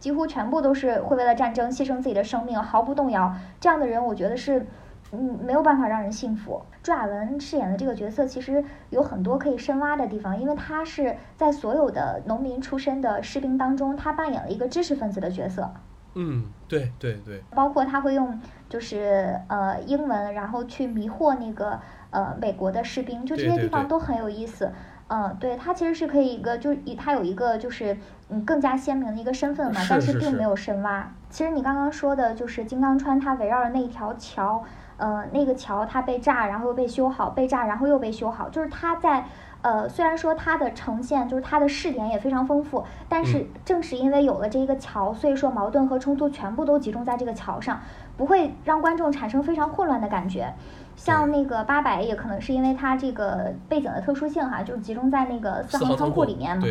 [0.00, 3.32] 几乎全部都是会为了战争牺牲自己的生命，毫不动摇。
[3.60, 4.66] 这样的人，我觉得是。
[5.12, 6.60] 嗯，没有办法让人信服。
[6.82, 15.72] 朱亚文饰演的这个角色其实有很多可以深挖的地方，因为他是在所有的农民出身的士兵当中，他扮演了一个知识分子的角色。
[16.14, 17.42] 嗯，对对对。
[17.54, 21.78] 包括他会用就是呃英文，然后去迷惑那个
[22.10, 24.72] 呃美国的士兵，就这些地方都很有意思。
[25.08, 27.96] 嗯，对他其实是可以一个，就以他有一个就是
[28.28, 31.12] 嗯更加鲜明的一个身份嘛，但是并没有深挖。
[31.30, 34.64] 其实你刚刚说的就是金刚川，它围绕着那一条桥。
[34.98, 38.48] 呃，那个桥它被炸，然后又被修好，被炸，然后又被修好。
[38.48, 39.26] 就是它在，
[39.62, 47.80] 呃，虽然说它的呈现，就是它的视点也非常丰富，但是正是因为有了这一个桥，所以说矛盾和冲突全部都集中在这个桥上，
[48.16, 50.54] 不会让观众产生非常混乱的感觉。
[50.96, 56.62] 像那个八百，也可能是因为它这个背景的特殊性哈，就是集中在那个四行仓库里面嘛。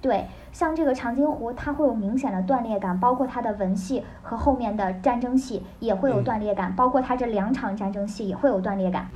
[0.00, 0.26] 对。
[0.50, 9.08] 像这个长津湖，它会有明显的断裂感，包括它的文戏和后面的战争戏也会有断裂感，包括它这两场战争戏也会有断裂感。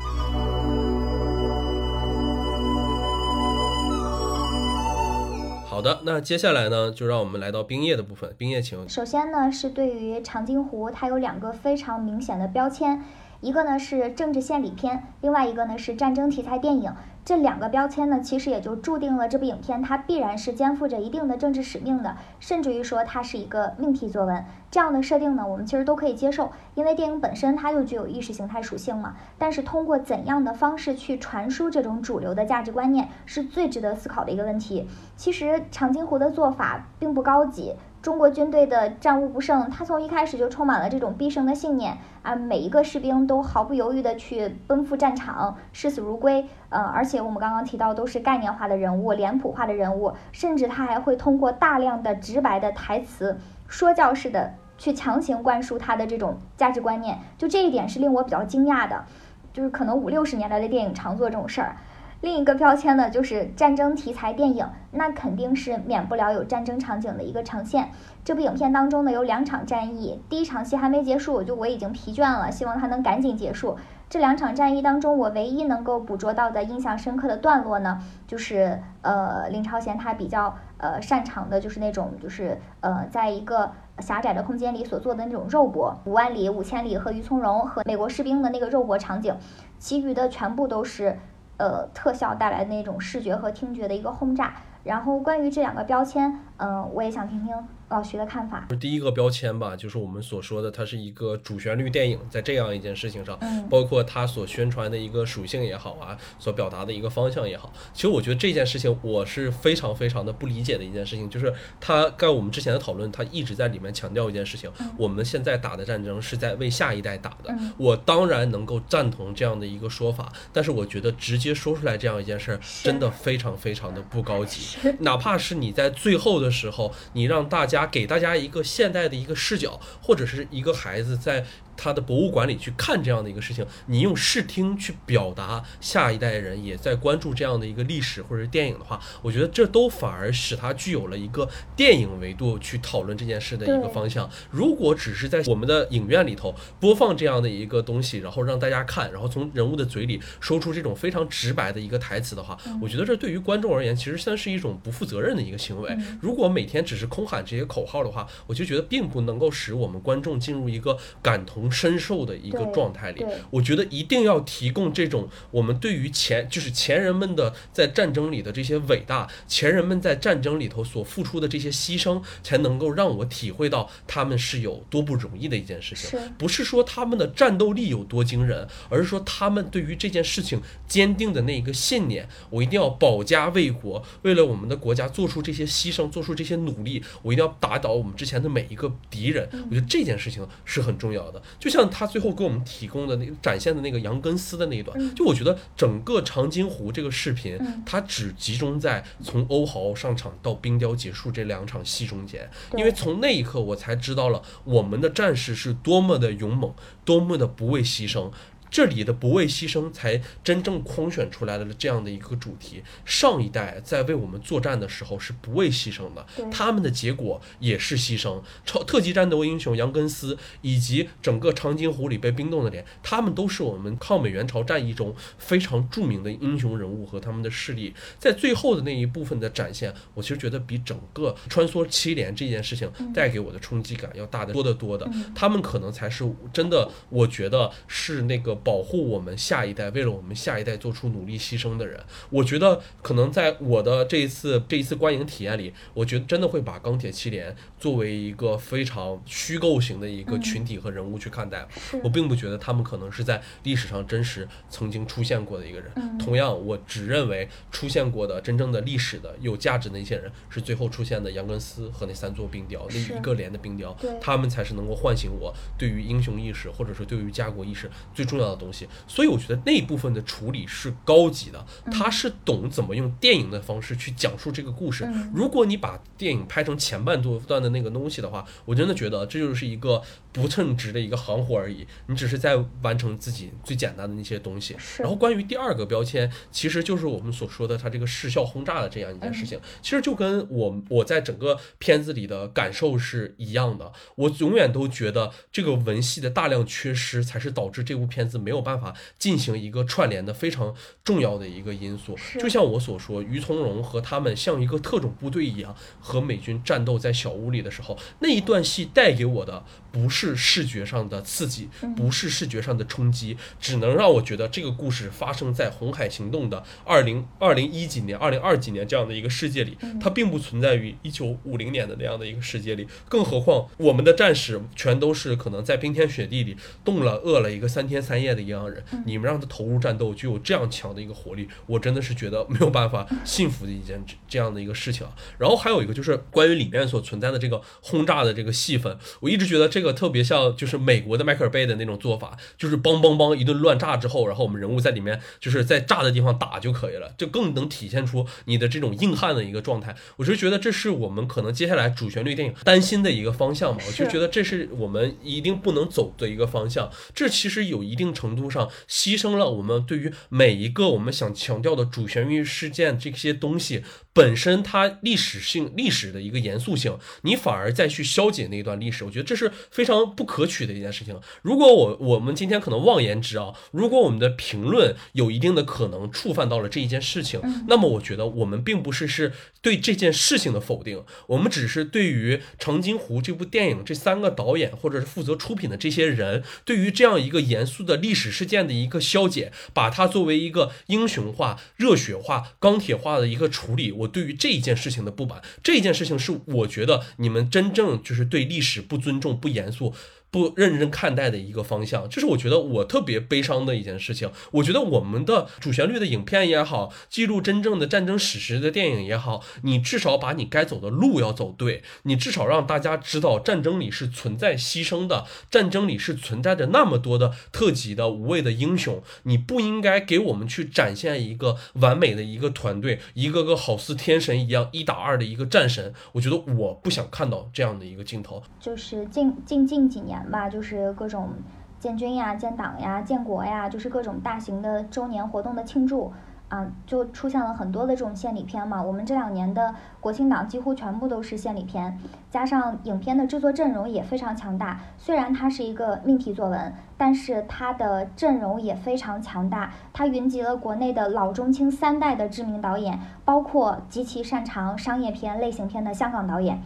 [5.67, 8.33] 好的，那接下来呢，就让我们来到冰叶的部分。
[8.37, 8.87] 冰叶，请。
[8.89, 13.03] 首先呢，是对于长津湖，它有两个非常明显的标签，
[13.41, 16.93] 一个呢是政治献礼片，另外一个呢是战争题材电影。
[17.25, 24.45] 这两个标签呢，其实也就注定了这部影片它必然是肩负着一定的政治使命的，甚至于说它是一个命题作文。
[24.73, 29.15] 这样的设定呢，我们其实都可以接受，因为电影本身它就具有意识形态属性嘛。
[29.39, 34.89] 但是通过怎样的方式去传输这种主流的价值观念，是最值得思考的一个问题。
[35.15, 37.77] 其实长津湖的做法并不高级。
[38.03, 42.35] 中国军队的战无不胜，他从一开始就充满了这种必胜的信念啊！
[42.35, 46.45] 每一个士兵都毫不犹豫地去奔赴战场，视死如归。
[46.71, 53.39] 呃，而且我们刚刚提到都是概念化的人物、脸谱化的人物，甚至他还会通过大量的直白的台词，
[53.69, 57.17] 说教式的去强行灌输他的这种价值观念。
[57.39, 59.05] 就这一点是令我比较惊讶的，
[59.53, 61.77] 就是可能五六十年代的电影常做这种事儿。
[62.23, 67.91] 另一个标签呢，就是战争题材电影，那肯定是免不了有战争场景的一个呈现。
[68.25, 73.77] 这部影片当中呢，有两场战役，第一场戏还没结束，我就我已经疲倦了，希望它能赶紧结束。
[74.09, 89.35] 这两场战役当中，我唯一能够捕捉到的印象深刻的段落呢，就是呃，林超贤他比较呃擅长的就是那种就是呃，在一个狭窄的空间里所做的那种肉搏，五万里、五千里和于从容和美国士兵的那个肉搏场景，
[89.81, 91.19] 其余的全部都是。
[91.63, 94.53] 呃，特效带来的那种视觉和听觉的一个轰炸。
[94.83, 97.55] 然后关于这两个标签，嗯，我也想听听
[97.93, 98.67] 老徐的看法。
[98.81, 117.55] 第一个标签吧，就是我们所说的，它是一个主旋律电影，在这样一件事情上，嗯包括它所宣传的一个属性也好啊，所表达的一个方向也好，其实我觉得这件事情我是非常非常的不理解的一件事情，就是它在我们之前的讨论，它一直在里面强调一件事情，我们现在打的战争是在为下一代打的。
[117.59, 124.79] 嗯我当然能够赞同这样的一个说法，但是我觉得直接说出来这样一件事儿，真的非常非常的不高级。
[125.01, 131.45] 哪怕是你在最后的时候，你让大家给大家一个现代的一个视角，或者是一个孩子在
[131.83, 144.31] 他的博物馆里去看这样的一个事情，你用视听去表达下一代人也在关注这样的一个历史或者是电影的话，我觉得这都反而使它具有了一个电影维度去讨论这件事的一个方向。
[144.51, 155.91] 如果只是在我们的影院里头播放这样的一个东西，然后让大家看，然后从人物的嘴里说出这种非常直白的一个台词的话，我觉得这对于观众而言，其实算是一种不负责任的一个行为。
[155.91, 163.25] 嗯如果每天只是空喊这些口号的话，我就觉得并不能够使我们观众进入一个感同身受的一个状态里。
[163.51, 176.21] 我觉得一定要提供这种我们对于前就是前人们的在战争里的这些伟大，前人们在战争里头所付出的这些牺牲，才能够让我体会到他们是有多不容易的一件事情。
[176.37, 189.49] 不是说他们的战斗力有多惊人，而是说他们对于这件事情坚定的那一个信念，我一定要保家卫国，为了我们的国家做出这些牺牲，做出这些努力，我一定要打倒我们之前的每一个敌人。
[189.53, 191.41] 我觉得这件事情是很重要的。
[191.59, 206.73] 就像他最后给我们提供的那个展现的那个杨根思的那一段，就我觉得整个长津湖这个视频，它只集中在从欧豪上场到冰雕结束这两场戏中间，因为从那一刻我才知道了我们的战士是多么的勇猛，
[207.05, 208.31] 多么的不畏牺牲。
[208.73, 212.83] 这里的不畏牺牲，才真正框选出来了这样的一个主题。
[213.05, 218.43] 上一代在为我们作战的时候是不畏牺牲的，他们的结果也是牺牲。
[218.65, 227.93] 超特级战斗英雄杨根思以及整个长津湖里被冰冻的脸，他们都是我们抗美援朝战役中非常著名的英雄人物和他们的势力。
[228.19, 235.07] 在最后的那一部分的展现，我其实觉得比整个穿梭七连这件事情带给我的冲击感要大得多得多的。
[235.35, 241.99] 他们可能才是真的，我觉得是那个保护我们下一代，为了我们下一代做出努力牺牲的人。
[242.31, 251.67] 我觉得可能在我的这一次这一次观影体验里，我觉得真的会把钢铁七连作为一个非常虚构型的一个群体和人物去看待。
[251.71, 255.91] 是我并不觉得他们可能是在历史上真实曾经出现过的一个人。
[255.97, 268.89] 嗯同样，我只认为出现过的真正的历史的有价值的一些人，是最后出现的杨根思和那三座冰雕，那一个连的冰雕，他们才是能够唤醒我对于英雄意识或者是对于家国意识最重要的东西。
[269.07, 275.05] 所以我觉得那一部分的处理是高级的，他是懂怎么用电影的方式去讲述这个故事。
[275.05, 281.87] 嗯如果你把电影拍成前半段的那个东西的话，我真的觉得这就是一个不称职的一个行活而已。
[282.07, 284.77] 你只是在完成自己最简单的那些东西。
[284.99, 293.93] 然后关于第二个标签，其实就是我们所说的它这个视效轰炸的这样一件事情，其实就跟我我在整个片子里的感受是一样的。
[294.17, 300.75] 我永远都觉得这个文戏的大量缺失，才是导致这部片子没有办法进行一个串联的非常
[301.05, 302.17] 重要的一个因素。
[302.41, 322.87] 就像我所说，于从容和他们像一个特种部队一样和美军战斗在小屋里的时候，那一段戏带给我的不是视觉上的刺激，不是视觉上的冲击，只能让我觉得这个故事发生在红海行动的二零二零一几年、二零二几年这样的一个世界里，它并不存在于一九五零年的那样的一个世界里。
[323.09, 335.13] 更何况我们的战士全都是可能在冰天雪地里冻了、饿了一个三天三夜的一样人，你们让他投入战斗具有这样强的一个活力，我真的是觉得没有办法信服的一件这这样的一个事情啊。
[335.39, 349.95] 然后还有一个就是关于里面所存在的这个轰炸的这个戏份，我一直觉得这个特别像就是美国的迈克尔贝的那种做法，就是梆梆梆一顿乱炸之后，然后我们人物在里面就是在炸的地方打就可以了，这更能体现出你的这种硬汉的一个状态。
[350.17, 356.91] 我是觉得这是我们可能接下来主旋律电影担心的一个方向嘛，我就觉得这是我们一定不能走的一个方向。
[357.15, 371.19] 这其实有一定程度上牺牲了我们对于每一个我们想强调的主旋律事件这些东西本身它历史性历史的一个严肃性，你反而再去消解那一段历史，我觉得这是非常不可取的一件事情。
[371.43, 393.91] 如果我我们今天可能妄言之啊，如果我们的评论有一定的可能触犯到了这一件事情，那么我觉得我们并不是是对这件事情的否定，我们只是对于《长津湖》这部电影这三个导演或者是负责出品的这些人，对于这样一个严肃的历史事件的一个消解，把它作为一个英雄化、热血化、钢铁化的一个处理。
[393.93, 399.95] 我对于这一件事情的不满，这件事情是我觉得你们真正就是对历史不尊重、不严肃。
[400.33, 404.31] 不认真看待的一个方向，这是我觉得我特别悲伤的一件事情。
[404.53, 419.03] 我觉得我们的主旋律的影片也好，记录真正的战争史实的电影也好，你至少把你该走的路要走对，你至少让大家知道战争里是存在牺牲的，战争里是存在着那么多的特级的无畏的英雄。
[419.25, 425.93] 你不应该给我们去展现一个完美的一个团队，一个个好似天神一样一打二的一个战神。
[426.13, 428.43] 我觉得我不想看到这样的一个镜头。
[428.59, 430.22] 就是近近近几年。
[430.31, 431.31] 吧，就是各种
[431.79, 436.13] 建军呀、建党呀、建国呀，就是各种大型的周年活动的庆祝
[436.49, 438.83] 啊，就出现了很多的这种献礼片嘛。
[438.83, 441.99] 我们这两年的国庆档几乎全部都是献礼片，
[442.31, 444.79] 加上影片的制作阵容也非常强大。
[444.99, 449.73] 虽然它是一个命题作文，但是它的阵容也非常强大。
[449.93, 456.61] 它云集了国内的老中青三代的知名导演，包括极其擅长商业片类型片的香港导演。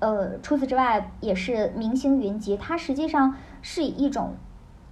[0.00, 2.56] 呃，除此之外，也是明星云集。
[2.56, 4.34] 它实际上是以一种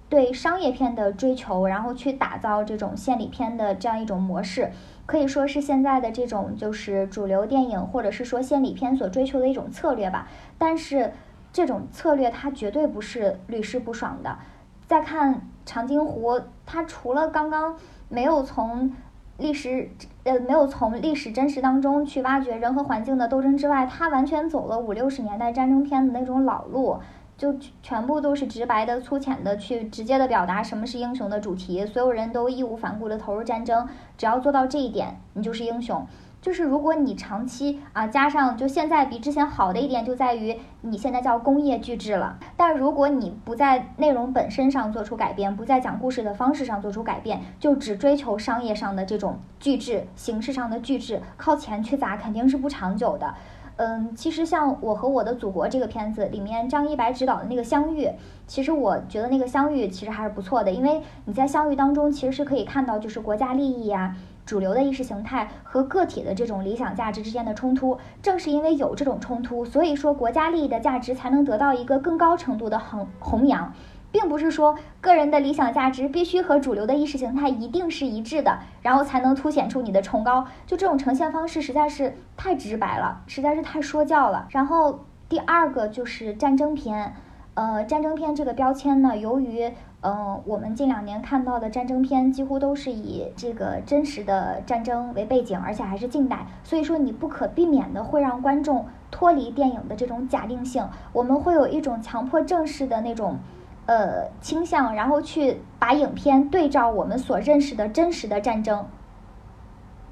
[0.07, 4.71] 对商业片的追求，然后去打造这种献礼片的这样一种模式，
[5.05, 10.27] 可以说是现在的这种就是主流电影或者是说献礼片所追求的一种策略吧。
[10.57, 11.11] 但是
[11.51, 14.39] 这种策略它绝对不是屡试不爽的。
[14.87, 17.75] 再看长津湖，它除了刚刚
[18.07, 18.91] 没有从。
[19.39, 19.89] 历史
[20.29, 26.99] 呃没有从历史真实当中去挖掘人和环境的斗争之外，他完全走了五六十年代战争片的那种老路，
[27.35, 33.87] 就全部都是直白的、粗浅的去直接的表达什么是英雄的主题，所有人都义无反顾的投入战争，
[34.19, 36.05] 只要做到这一点，你就是英雄。
[36.41, 42.39] 就是如果你长期啊加上，就现在比之前好的一点就在于你现在叫工业巨制了。
[42.55, 53.33] 但如果你不在内容本身上做出改变，不在讲故事的方式上做出改变，就只追求商业上的这种巨制，形式上的巨制，靠钱去砸肯定是不长久的。
[53.75, 58.09] 嗯，其实像我和我的祖国这个片子里面，张一白执导的那个相遇，
[58.45, 64.15] 其实我觉得那个相遇其实还是不错的，因为你在相遇当中其实是可以看到就是国家利益呀。
[64.49, 73.71] 主流的意识形态和个体的这种理想价值之间的冲突，正是因为有这种冲突，所以说国家利益的价值才能得到一个更高程度的弘弘扬，
[74.11, 80.47] 并不是说个人的理想价值必须和主流的意识形态一定是一致的，然后才能凸显出你的崇高。
[80.65, 84.47] 就这种呈现方式实在是太直白了，实在是太说教了。
[84.49, 87.13] 然后第二个就是战争片，
[87.53, 89.71] 呃，战争片这个标签呢，由于。
[90.01, 103.39] 嗯，我们近两年看到的战争片几乎都是以这个真实的战争为背景，而且还是近代，所以说你不可避免的会让观众脱离电影的这种假定性，我们会有一种强迫正视的那种，
[103.87, 108.85] 呃倾向，然后去把影片对照我们所认识的真实的战争。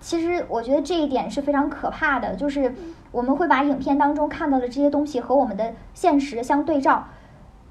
[0.01, 2.75] 其实我觉得这一点是非常可怕的，就是
[3.11, 7.07] 我们会把影片当中看到的这些东西和我们的现实相对照。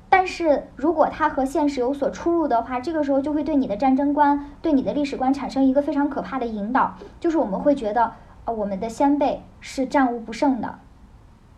[0.09, 8.13] 但是如果它和现实有所出入的话，这个时候就会对你的战争观、对你的历史观产生一个非常可怕的引导，就是我们会觉得，
[8.45, 10.79] 呃，我们的先辈是战无不胜的，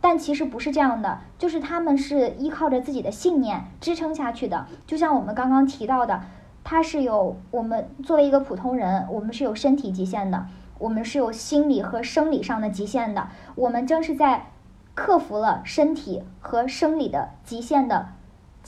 [0.01, 4.67] 但其实不是这样的，就是他们是依靠着自己的信念支撑下去的。
[4.87, 6.23] 就像我们刚刚提到的，
[6.65, 10.47] 它是有我们作为一个普通人，我们是有身体极限的，
[10.79, 14.47] 我们是有心理和生理上的极限的，我们正是在
[14.95, 18.09] 克服了身体和生理的极限的。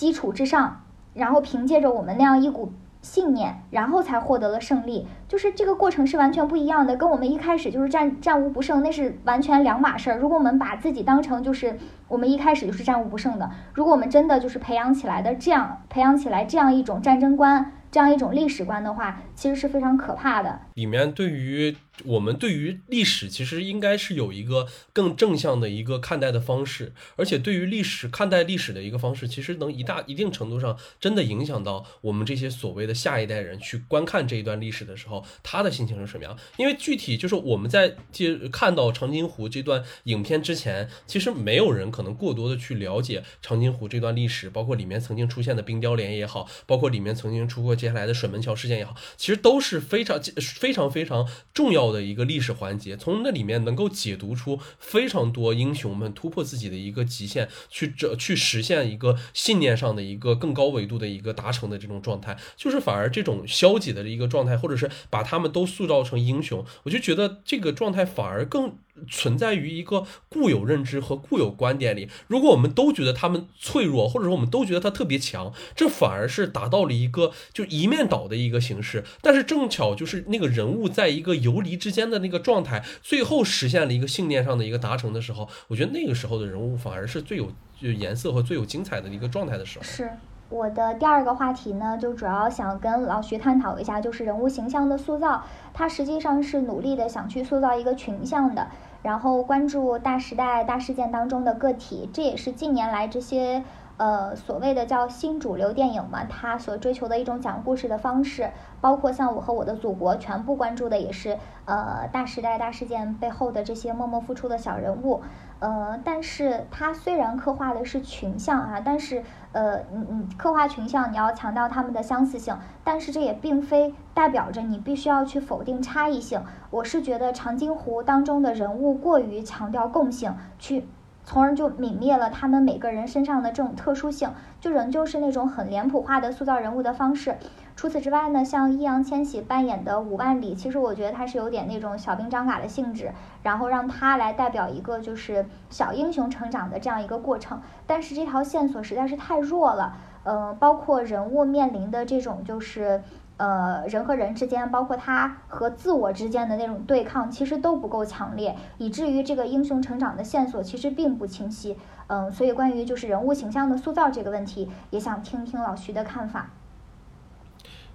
[0.01, 0.81] 基础之上，
[1.13, 2.73] 然后凭借着我们那样一股
[3.03, 5.07] 信念，然后才获得了胜利。
[5.29, 10.17] 就是这个过程是完全不一样的，跟我们一开始就是战战无不胜，那是完全两码事儿。
[10.17, 11.79] 如果我们把自己当成就是
[12.09, 17.73] 我们一开始就是战无不胜的，如果我们真的就是培养起来的这样培养起来这样一种战争观。
[17.93, 20.61] 这样一种历史观的话，其实是非常可怕的。
[20.75, 21.75] 里面对于
[22.05, 36.37] 我们对于历史，其实应该是有一个更正向的一个看待的方式，而且对于历史看待历史的一个方式，其实能一大一定程度上真的影响到我们这些所谓的下一代人去观看这一段历史的时候，他的心情是什么样？
[36.59, 47.71] 因为具体就是我们在接看到长津湖这段影片之前，其实没有人可能过多的去了解长津湖这段历史，包括里面曾经出现的冰雕连也好，包括里面曾经出过。
[47.81, 48.95] 接下来的水门桥事件也好，
[49.31, 51.25] 其实都是非常非常非常
[51.55, 52.97] 重要的一个历史环节。
[52.97, 62.37] 从那里面能够解读出非常多英雄们突破自己的一个极限，去这去实现一个信念上的一个更高维度的一个达成的这种状态。
[62.57, 68.73] 就是反而这种消极的一个状态，或者是把他们都塑造成英雄，我就觉得这个状态反而更。
[69.11, 72.11] 存在于一个固有认知和固有观点里。
[72.27, 87.47] 如果我们都觉得他们脆弱，或者说我们都觉得他特别强，这反而是达到了一个就一面倒的一个形式，但是正巧就是那个人物在一个游离之间的那个状态，最后实现了一个信念上的一个达成的时候，我觉得那个时候的人物反而是最有
[87.81, 89.85] 就颜色和最有精彩的一个状态的时候。
[89.85, 90.11] 是
[90.49, 98.67] 我的第二个话题呢，就主要想跟老徐探讨一下，就是人物形象的塑造，他实际上是努力的想去塑造一个群像的，
[99.03, 103.63] 然后关注大时代大事件当中的个体，这也是近年来这些。
[104.01, 111.37] 呃，所谓的叫新主流电影嘛，它所追求的一种讲故事的方式，包括像我和我的祖国，全部关注的也是
[111.67, 115.21] 呃大时代大事件背后的这些默默付出的小人物。
[115.59, 119.23] 呃，但是它虽然刻画的是群像啊，但是
[119.53, 126.43] 呃，嗯嗯，刻画群像你要强调他们的相似性，但是这也并非代表着你必须要去否定差异性。
[126.71, 130.89] 我是觉得长津湖当中的人物过于强调共性，去。
[131.31, 137.37] 从而就泯灭了他们每个人身上的这种特殊性，就仍旧是那种很脸谱化的塑造人物的方式。
[137.77, 143.13] 除此之外呢，像易烊千玺扮演的五万里，其实我觉得他是有点那种小兵张嘎的性质，
[143.45, 147.61] 然后让他来代表一个就是小英雄成长的这样一个过程。
[147.87, 153.05] 但是这条线索实在是太弱了，呃，包括人物面临的这种就是。
[153.41, 161.79] 呃，人和人之间，包括他和自我之间的那种对抗，其实都不够强烈，以至于这个英雄成长的线索其实并不清晰。
[162.09, 166.51] 嗯，所以关于就是人物形象的塑造这个问题，也想听听老徐的看法。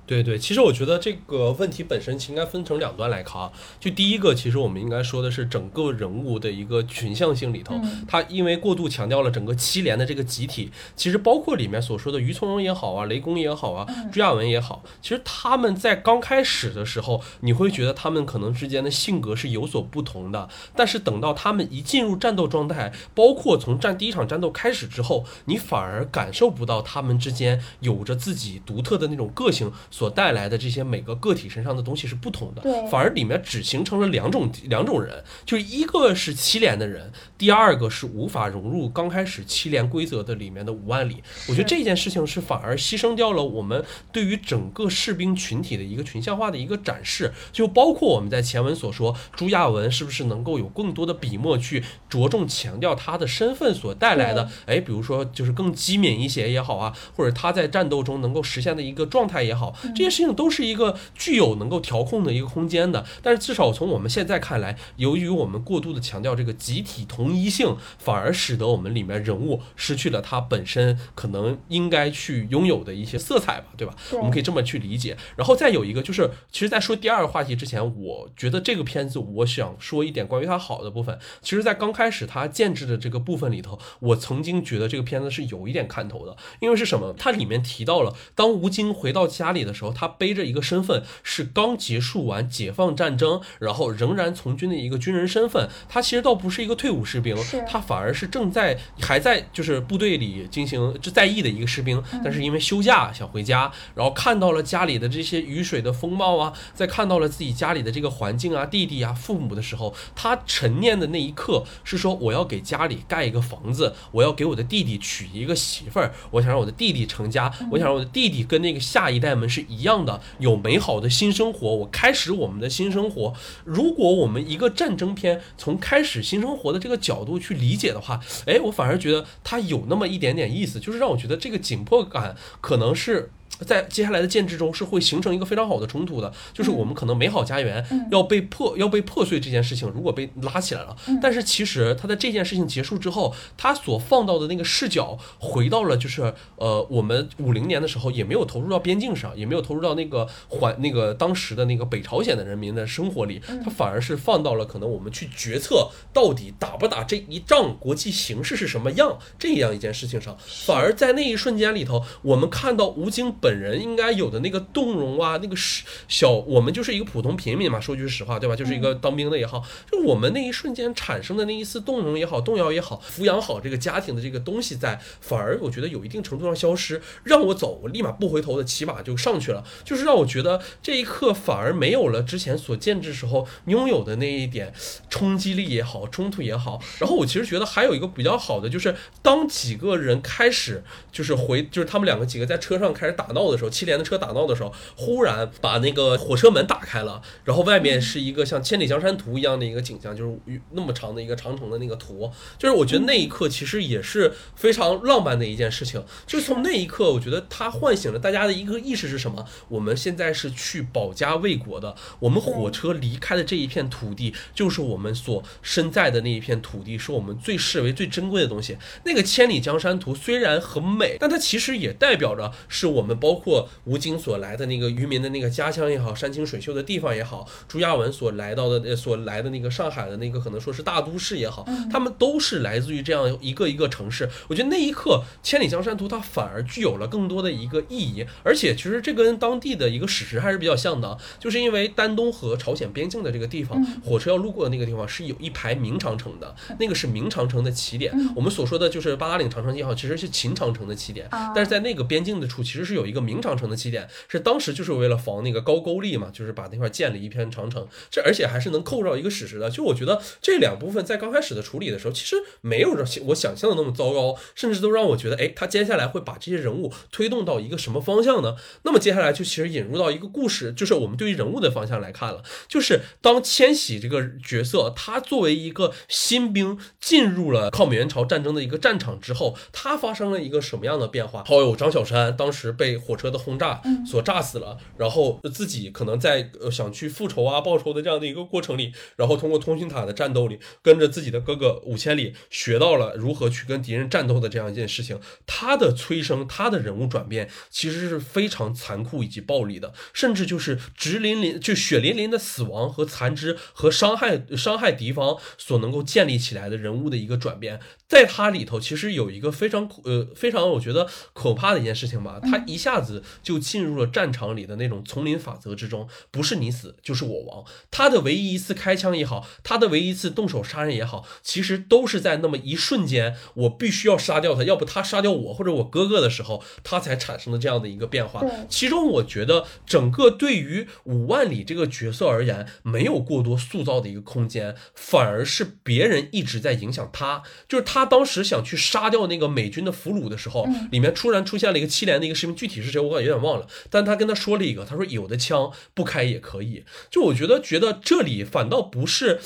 [0.07, 3.51] 对对，其实我觉得这个问题本身应该分成两端来看啊。
[3.79, 7.75] 就第一个，其实我们应该说的是整个人物的一个群像性里头，
[8.07, 29.71] 他因为过度强调了整个七连的这个集体，其实包括里面所说的于从容也好啊，雷公也好啊，朱亚文也好，其实他们在刚开始的时候，你会觉得他们可能之间的性格是有所不同的，但是等到他们一进入战斗状态，包括从战第一场战斗开始之后，你反而感受不到他们之间有着自己独特的那种个性。
[29.95, 41.23] 所带来的这些每个个体身上的东西是不同的，对，反而里面只形成了两种两种人，就是一个是七连的人，第二个是无法融入刚开始七连规则的里面的五万里。
[41.47, 59.73] 我觉得这件事情是反而牺牲掉了我们对于整个士兵群体的一个群像化的一个展示，就包括我们在前文所说朱亚文是不是能够有更多的笔墨去着重强调他的身份所带来的，哎，比如说就是更机敏一些也好啊，或者他在战斗中能够实现的一个状态也好。
[59.93, 73.95] 这些事情都是一个具有能够调控的一个空间的，但是至少从我们现在看来，由于我们过度的强调这个集体同一性，反而使得我们里面人物失去了它本身可能应该去拥有的一些色彩吧，对吧？
[74.13, 75.17] 我们可以这么去理解。
[75.35, 81.17] 然后再有一个就是，其实，在说第二个话题之前，我觉得这个片子，我想说一点关于它好的部分。
[81.41, 87.13] 其实，在刚开始它建制的这个部分里头，我曾经觉得这个片子是有一点看头的，因为是什么？
[87.17, 89.93] 它里面提到了，当吴京回到家里的时候。
[89.95, 95.69] 他背着一个身份，是刚结束完解放战争，然后仍然从军的一个军人身份。
[95.87, 97.35] 他其实倒不是一个退伍士兵，
[97.67, 102.03] 他反而是正在还在就是部队里进行在役的一个士兵。
[102.23, 119.64] 但是因为休假想回家，然后看到了家里的这些雨水的风貌啊，在看到了自己家里的这个环境啊、弟弟啊、父母的时候，他沉念的那一刻是说：我要给家里盖一个房子，我要给我的弟弟娶一个媳妇儿，我想让我的弟弟成家，我想让我的弟弟跟那个下一代们是。
[119.67, 123.33] 一样的有美好的新生活，我开始我们的新生活。
[123.63, 133.31] 如果我们一个战争片从开始新生活的这个角度去理解的话，哎，我反而觉得它有那么一点点意思，就是让我觉得这个紧迫感可能是。
[133.61, 160.35] 在接下来的建制中是会形成一个非常好的冲突的，就是我们可能美好家园要被破要被破碎这件事情，如果被拉起来了，但是其实他在这件事情结束之后，他所放到的那个视角回到了就是呃我们五零年的时候也没有投入到边境上，也没有投入到那个环那个当时的那个北朝鲜的人民的生活里，他反而是放到了可能我们去决策到底打不打这一仗，国际形势是什么样这样一件事情上，
[160.65, 163.33] 反而在那一瞬间里头，我们看到吴京。
[163.45, 168.55] 本人应该有的那个动容啊，那个是小我们就是一个普通平民嘛，说句实话，对吧？
[168.55, 184.73] 就是一个当兵的也好，就我们那一瞬间产生的那一丝动容也好，动摇也好，抚养好这个家庭的这个东西在，反而我觉得有一定程度上消失，让我走，我立马不回头的骑马就上去了，就是让我觉得这一刻反而没有了之前所见之时候拥有的那一点
[185.07, 186.81] 冲击力也好，冲突也好。
[186.97, 193.34] 然后我其实觉得还有一个比较好的，就是当几个人开始就是回，就是他们两个几个在车上开始打。
[193.35, 206.03] 闹的时候，七连的车打闹的时候，忽然把那个火车门打开了，然后外面是一个像《千里江山图》一样的一个景象，就是那么长的一个长城的那个图，就是我觉得那一刻其实也是非常浪漫的一件事情。
[206.25, 209.45] 就是从那一刻，我觉得它唤醒了大家的一个意识是什么？
[209.67, 218.77] 我们现在是去保家卫国的，我们火车离开的这一片土地，就是我们所身在的那一片土地，是我们最视为最珍贵的东西。
[219.03, 234.29] 那个《千里江山图》虽然很美，但它其实也代表着是我们包括吴京所来的那个渔民的那个家乡也好，山清水秀的地方也好，朱亚文所来到的所来的那个上海的那个可能说是大都市也好，他们都是来自于这样一个一个城市。
[234.47, 248.13] 我觉得那一刻，《千里江山图》它反而具有了更多的一个意义，而且其实这跟当地的一个史实还是比较像的，就是因为丹东和朝鲜边境的这个地方，火车要路过的那个地方是有一排明长城的，那个是明长城的起点。
[248.35, 257.87] 我们所说的就是八达岭长城也好，其实是秦长城的起点，但是在那个边境的处，其实是有一个明长城的起点，是当时就是为了防那个高句丽嘛，就是把那块建了一片长城。
[258.11, 259.69] 这而且还是能扣上一个史实的。
[259.69, 268.55] 就我觉得这两部分在刚开始的处理的时候，其实没有让我想象的那么糟糕，甚至都让我觉得，哎，他接下来会把这些人物推动到一个什么方向呢？
[268.83, 281.43] 那么接下来就其实引入到一个故事，就是我们对于人物的方向来看了，就是当千玺这个角色，他作为一个新兵进入了抗美援朝战争的一个战场之后，他发生了一个什么样的变化？
[281.45, 295.19] 好友张小山当时被火车的轰炸所炸死了，然后自己可能在呃想去复仇啊、报仇的这样的一个过程里，然后通过通讯塔的战斗里，跟着自己的哥哥五千里学到了如何去跟敌人战斗的这样一件事情。
[295.45, 307.79] 他的催生，他的人物转变，其实是非常残酷以及暴力的，甚至就是直淋淋、就血淋淋的死亡和残肢和伤害伤害敌方所能够建立起来的人物的一个转变。
[308.07, 317.65] 在他里头，其实有一个非常呃非常我觉得可怕的一件事情吧，他一下子就进入了战场里的那种丛林法则之中，不是你死就是我亡。
[317.89, 328.43] 他的唯一一次开枪也好，他的唯一一次动手杀人也好，其实都是在那么一瞬间，我必须要杀掉他，要不他杀掉我或者我哥哥的时候，他才产生了这样的一个变化。
[328.69, 337.95] 其中我觉得整个对于五万里这个角色而言，没有过多塑造的一个空间，反而是别人一直在影响他，就是他。
[337.95, 343.67] 他当时想去杀掉那个美军的俘虏的时候，里面突然出现了一个七连的一个士兵，具体是谁我感觉有点忘了。
[343.89, 346.85] 但他跟他说了一个，他说有的枪不开也可以。
[347.09, 349.41] 就我觉得，觉得这里反倒不是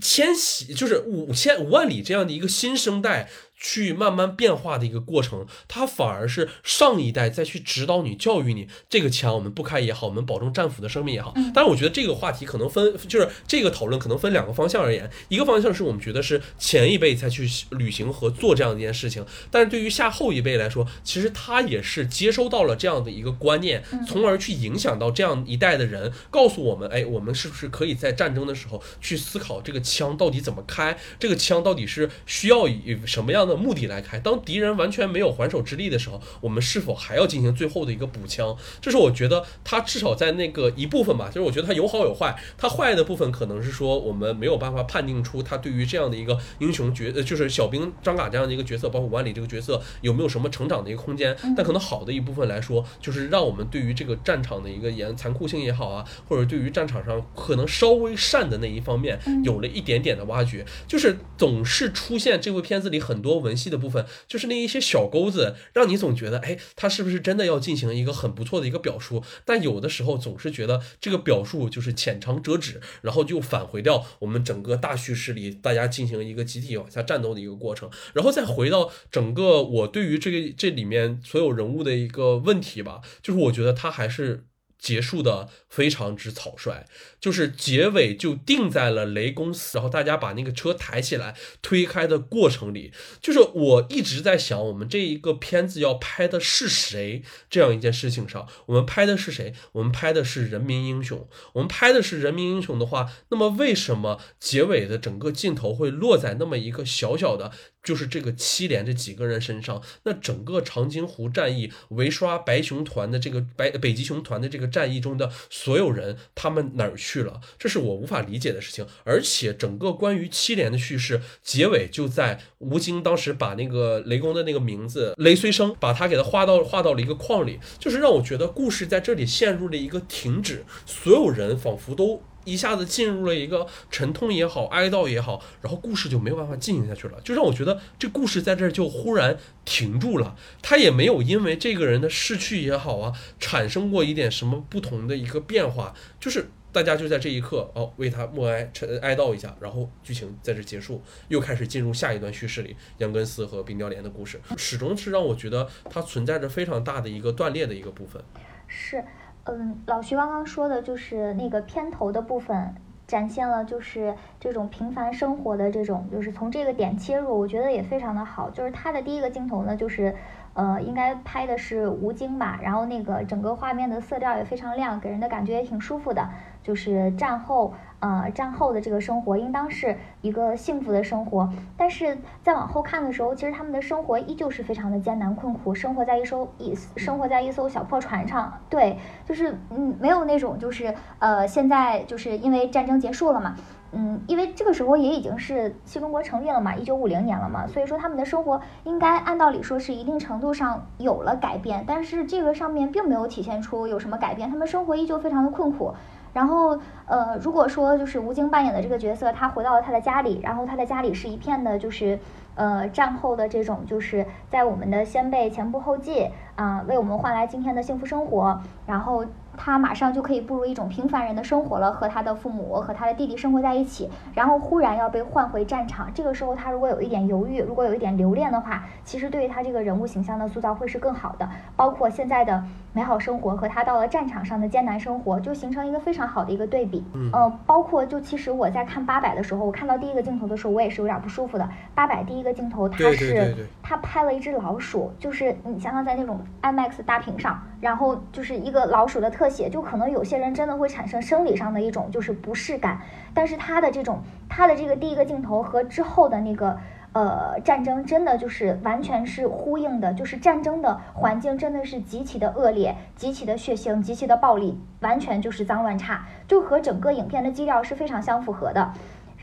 [0.00, 3.28] 千禧，就是五千五万里这样的一个新生代。
[3.64, 8.68] 去慢慢变化的一个过程，它反而是上一代再去指导你、教育你。
[8.90, 11.32] 这个枪我们不开也好，我们保证战俘的生命也好。
[11.54, 15.10] 但是我觉得这个话题可能分，就是这个讨论可能分两个方向而言。
[15.28, 30.98] 一个方向是我们觉得是前一辈才去履行和做这样一件事情，但是对于下后一辈来说，其实他也是接收到了这样的一个观念，从而去影响到这样一代的人，告诉我们：哎，我们是不是可以在战争的时候去思考这个枪到底怎么开？
[31.18, 33.53] 这个枪到底是需要以什么样的？
[33.56, 38.56] 目的来开，当敌人完全没有还手之力的时候，我们是否还要进行最后的一个补枪？
[38.80, 42.34] 这是我觉得他至少在那个一部分吧，就是我觉得他有好有坏。
[42.56, 51.36] 他坏的部分可能是说我们没有办法判定出他对于这样的一个英雄角，呃，就是小兵张嘎这样的一个角色，包括万里这个角色有没有什么成长的一个空间？
[51.54, 60.64] 但可能好的一部分来说，就是让我们对于这个战场的一个严残酷性也好啊，或者对于战场上可能稍微善的那一方面，有了一点点的挖掘。
[60.88, 63.43] 就是总是出现这部片子里很多。
[63.44, 69.22] 文戏的部分就是那一些小钩子，让你总觉得，哎，他是不是真的要进行一个很不错的一个表述？
[69.44, 84.46] 但有的时候总是觉得这个表述就是浅尝辄止，然后就返回掉我们整个大叙事里大家进行一个集体往下战斗的一个过程，然后再回到整个我对于这个这里面所有人物的一个问题吧，就是我觉得他还是。
[84.78, 86.86] 结束的非常之草率，
[87.20, 92.92] 就是结尾就定在了雷公死，然后大家把那个车抬起来推开的过程里。
[93.20, 99.54] 就是我一直在想，我们这一个片子要拍的是谁这样一件事情上，我们拍的是谁？
[99.72, 101.26] 我们拍的是人民英雄。
[101.54, 107.50] 我们拍的是人民英雄的话，那么为什么结尾的整个镜头会落在那么一个小小的？
[107.84, 117.40] 就是这个七连这几个人身上，那整个长津湖战役围刷白熊团的这个白北极熊团的这个战役中的所有人，他们哪儿去了？
[117.58, 118.86] 这是我无法理解的事情。
[119.04, 132.22] 而且整个关于七连的叙事结尾就在吴京当时把那个雷公的那个名字雷随生，把他给他画到画到了一个框里，就是让我觉得故事在这里陷入了一个停止，所有人仿佛都。
[132.44, 140.36] 一下子进入了一个沉痛也好、哀悼也好，然后故事就没有办法进行下去了，就让我觉得这故事在这儿就忽然停住了。
[140.62, 158.22] 他也没有因为这个人的逝去也好啊，产生过一点什么不同的一个变化，就是大家就在这一刻哦为他默哀、沉哀悼一下，然后剧情在这结束，又开始进入下一段叙事里，杨根思和冰雕连的故事，始终是让我觉得它存在着非常大的一个断裂的一个部分。
[158.66, 159.02] 是。
[159.44, 162.74] 嗯，老徐刚刚说的就是那个片头的部分，
[163.06, 168.48] 展现了就是这种平凡生活的这种，就是从这个点切入，我觉得也非常的好。
[168.48, 170.14] 就是他的第一个镜头呢，就是
[170.54, 176.26] 呃，应该拍的是吴京吧，然后那个整个画面的色调也非常亮，给人的感觉也挺舒服的。
[176.62, 177.74] 就是战后，
[178.04, 193.54] 呃，战后的这个生活应当是一个幸福的生活，但是再往后看的时候，其实他们的生活依旧是非常的艰难困苦，生活在一艘一生活在一艘小破船上，对，就是嗯，没有那种就是呃，现在就是因为战争结束了嘛，
[193.92, 205.94] 嗯，因为这个时候也已经是新中国成立了嘛，一九五零年了嘛，所以说他们的生活应该按道理说是一定程度上有了改变，但是这个上面并没有体现出有什么改变，他们生活依旧非常的困苦。
[206.34, 212.18] 然后，呃，如果说就是吴京扮演的这个角色，他回到了他的家里，然后他的家里是一片的，就是，
[212.56, 219.24] 呃，战后的这种，就是在我们的先辈前仆后继啊，为我们换来今天的幸福生活，然后。
[219.56, 224.10] 他马上就可以步入一种平凡人的生活了，和他的父母和他的弟弟生活在一起。
[224.34, 231.48] 然后忽然要被换回战场，这个时候他如果有一点犹豫，如果有一点留恋的话，其实对于他这个人物形象的塑造会是更好的。
[231.76, 237.04] 包括现在的美好生活和他到了战场上的艰难生活，就形成一个非常好的一个对比。
[237.14, 241.68] 嗯，包括就其实我在看八百的时候，我看到第一个镜头的时候，我也是有点不舒服的。
[241.94, 249.43] 八百第一个镜头，他是他拍了一只老鼠，就是你想想在那种 IMAX 大屏上，然后就是一个老鼠的特。
[249.44, 252.98] 特写就可能有些人真的会产生生理上的一种就是不适感，
[253.34, 256.78] 但是他的这种他的这个第一个镜头和之后的那个
[257.12, 268.92] 呃战争真的就是完全是呼应的，就是战争的环境真的是极其的恶劣、极其的血腥、极其的暴力，完全就是脏乱差，就和整个影片的基调是非常相符合的。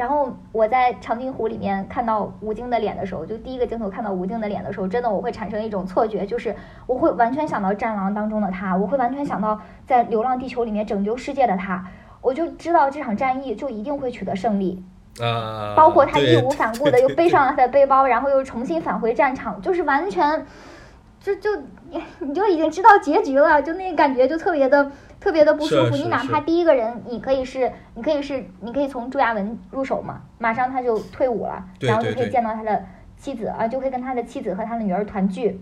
[0.01, 6.55] 然后我在长津湖里面看到吴京的脸的时候，就第一个镜头看到吴京的脸的时候，真的我会产生一种错觉，就是
[6.87, 11.85] 我会完全想到《战狼》当中的他，我会完全想到在《流浪地球》里面拯救世界的他，
[12.19, 14.83] 我就知道这场战役就一定会取得胜利。
[15.21, 20.43] 啊，包括他义无反顾的又背上了他的背包，然后又重新返回战场，就是完全，
[21.19, 21.55] 就就
[21.91, 24.91] 你你就已经知道结局了，就那感觉就特别的。
[25.22, 32.84] 特别的不舒服，你哪怕第一个人，你可以是，你可以是，你可以从朱亚文入手嘛，马上他就退伍了，然后就可以见到他的
[33.15, 35.61] 妻子啊，就可以跟他的妻子和他的女儿团聚，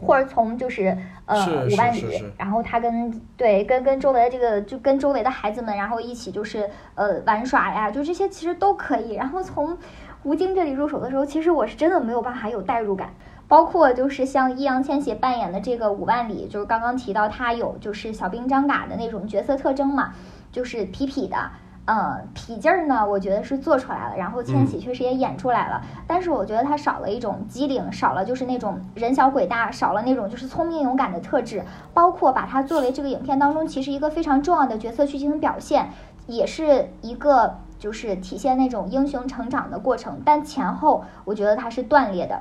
[0.00, 0.96] 或者从就是
[1.26, 9.14] 呃五万里，然后他跟对跟跟周围的这个就跟周围的孩子们，然后一起就是呃玩耍呀，就这些其实都可以。
[9.14, 9.76] 然后从
[10.22, 13.10] 吴京这里入手的时候，其实我是真的没有办法有代入感。
[13.52, 20.14] 包括就是像易烊千玺扮演的这个五万里，就是刚刚提到他有就是小兵张嘎的那种角色特征嘛，
[20.50, 21.36] 就是痞痞的，
[21.84, 35.90] 嗯，痞劲儿呢，我觉得是做出来了，然后千玺确实也演出来了，但是我觉得他少了一种机灵，少了就是那种人小鬼大，少了那种就是聪明勇敢的特质，包括把他作为这个影片当中其实一个非常重要的角色去进行表现，
[36.26, 42.40] 也是一个就是体现那种英雄成长的过程，但前后我觉得他是断裂的。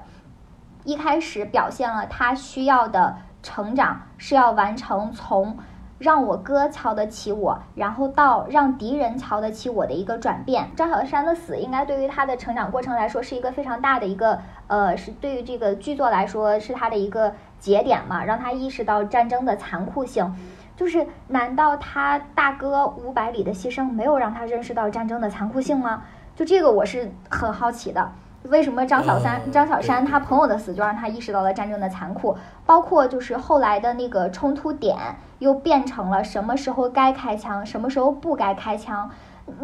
[0.83, 5.57] 一开始表现了他需要的成长是要完成从
[5.99, 10.67] 让我哥瞧得起我，然后到让敌人瞧得起我的一个转变。
[10.75, 20.33] 张小山的死应该对于他的成长过程来说是一个非常大的一个呃，是对于这个剧作来说是他的一个节点嘛，让他意识到战争的残酷性。
[20.75, 26.01] 就是难道他大哥五百里的牺牲没有让他认识到战争的残酷性吗？
[26.35, 28.11] 就这个我是很好奇的。
[28.49, 32.35] 为什么张小三、张小山他朋友的死就让他意识到了战争的残酷？
[32.65, 34.97] 包括就是后来的那个冲突点
[35.39, 39.09] 又变成了什么时候该开枪，什么时候不该开枪？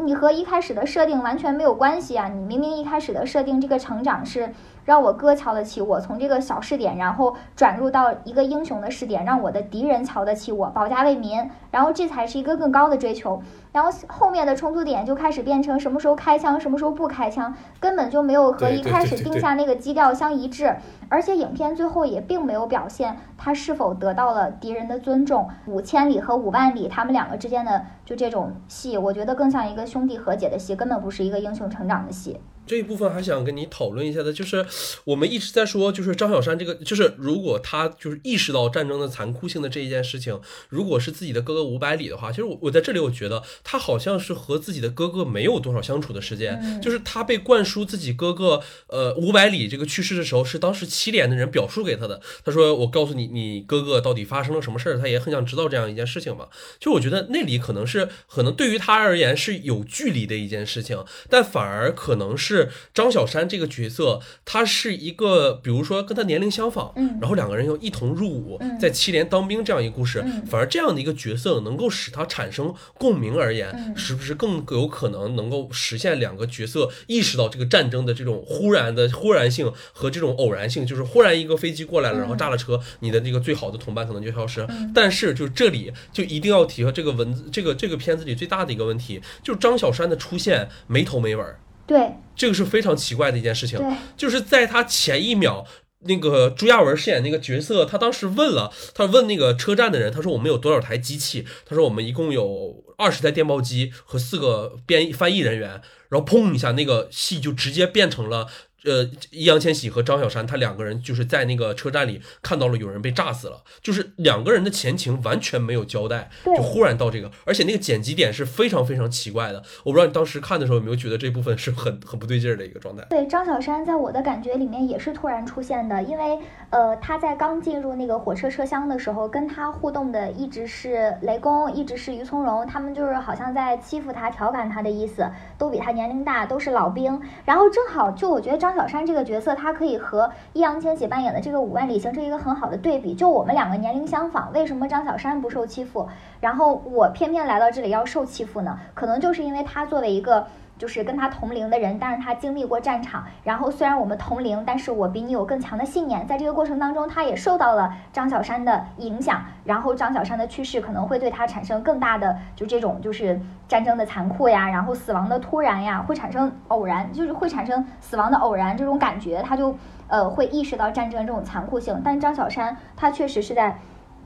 [0.03, 2.27] 你和一开始的设定完全没有关系啊！
[2.27, 4.53] 你明明一开始的设定这个成长是。
[4.87, 13.41] 让我哥瞧得起我，从这个小试点，然后转入到一个英雄的试点，让我的敌人瞧得起我，保家卫民，然后这才是一个更高的追求。
[13.73, 20.73] 然后后面的冲突点就开始变成什么时候开枪，什么时候不开枪，根本就没有和一开始定下那个基调相一致。
[21.09, 25.49] 而且影片最后也并没有表现他是否得到了敌人的尊重。
[25.65, 32.39] 五千里和五万里他们两个之间的就这种戏，我觉得更像一个兄弟和解的戏，根本不是一个英雄成长的戏。
[32.67, 34.65] 这一部分还想跟你讨论一下的，就是
[35.05, 40.39] 我们一直在说，就是张小山这个，就是如果他就是意识到战争的残酷性的这一件事情，
[40.69, 56.47] 如果是自己的哥哥五百里的话，其实我我在这里我觉得他好像是和自己的哥哥没有多少相处的时间，就是他被灌输自己哥哥呃五百里这个去世的时候，是当时七连的人表述给他的，他说我告诉你，你哥哥到底发生了什么事儿，他也很想知道这样一件事情嘛。
[56.79, 62.56] 就我觉得那里可能是可能对于他而言是有距离的一件事情，但反而可能是。
[62.57, 84.65] 是张小山这个角色，他是一个，比如说跟他年龄相仿，嗯，然后两个人又一同入伍，在七连当兵这样一个故事，反而这样的一个角色能够使他产生共鸣而言，是不是更有可能能够实现两个角色意识到这个战争的这种忽然的忽然性和这种偶然性，就是忽然一个飞机过来了，然后炸了车，你的这个最好的同伴可能就消失。
[84.93, 91.59] 但是就这里就一定要提和这个文字，这个这个片子里最大的一个问题，就是张小山的出现没头没尾儿。
[91.87, 93.79] 对，这个是非常奇怪的一件事情。
[93.79, 95.65] 对，就是在他前一秒，
[96.01, 101.45] 那个朱亚文饰演那个角色，他当时问了，他问那个车站的人，他说我们有多少台机器？
[101.65, 105.81] 他说我们一共有二十台电报机和四个编翻译人员。
[106.09, 108.47] 然后砰一下，那个戏就直接变成了。
[108.87, 119.61] 呃，易烊千玺和张小山，他两个人就是在那个车站里看到了有人被炸死了，就是两个人的前情完全没有交代，就忽然到这个，而且那个剪辑点是非常非常奇怪的。
[119.83, 123.05] 我不知道你当时看的时候有没有觉得这部分是很很不对劲儿的一个状态。
[123.09, 137.19] 对，张小山在我的感觉里面也是突然出现的，因为呃他在刚进入那个火车车厢的时候，跟他互动的一直是雷公，一直是于从容，他们就是好像在欺负他、调侃他的意思，都比他年龄大，都是老兵。
[137.43, 138.76] 然后正好就我觉得张。
[138.77, 143.15] 小山这个角色，他可以和易烊千玺扮演的这个五万里形成一个很好的对比。
[143.15, 146.07] 就我们两个年龄相仿，为什么张小山不受欺负，
[146.39, 148.79] 然后我偏偏来到这里要受欺负呢？
[148.93, 150.45] 可能就是因为他作为一个。
[150.77, 169.75] 就是跟他同龄的人，但是他经历过战场，然后虽然我们同龄，但是我比你有更强的信念，在这个过程当中，他也受到了张小山的影响，然后张小山的去世可能会对他产生更大的，就这种就是战争的残酷呀，然后死亡的突然呀，会产生偶然，就是会产生死亡的偶然这种感觉，他就
[170.07, 173.77] 呃会意识到战争这种残酷性，但张小山他确实是在。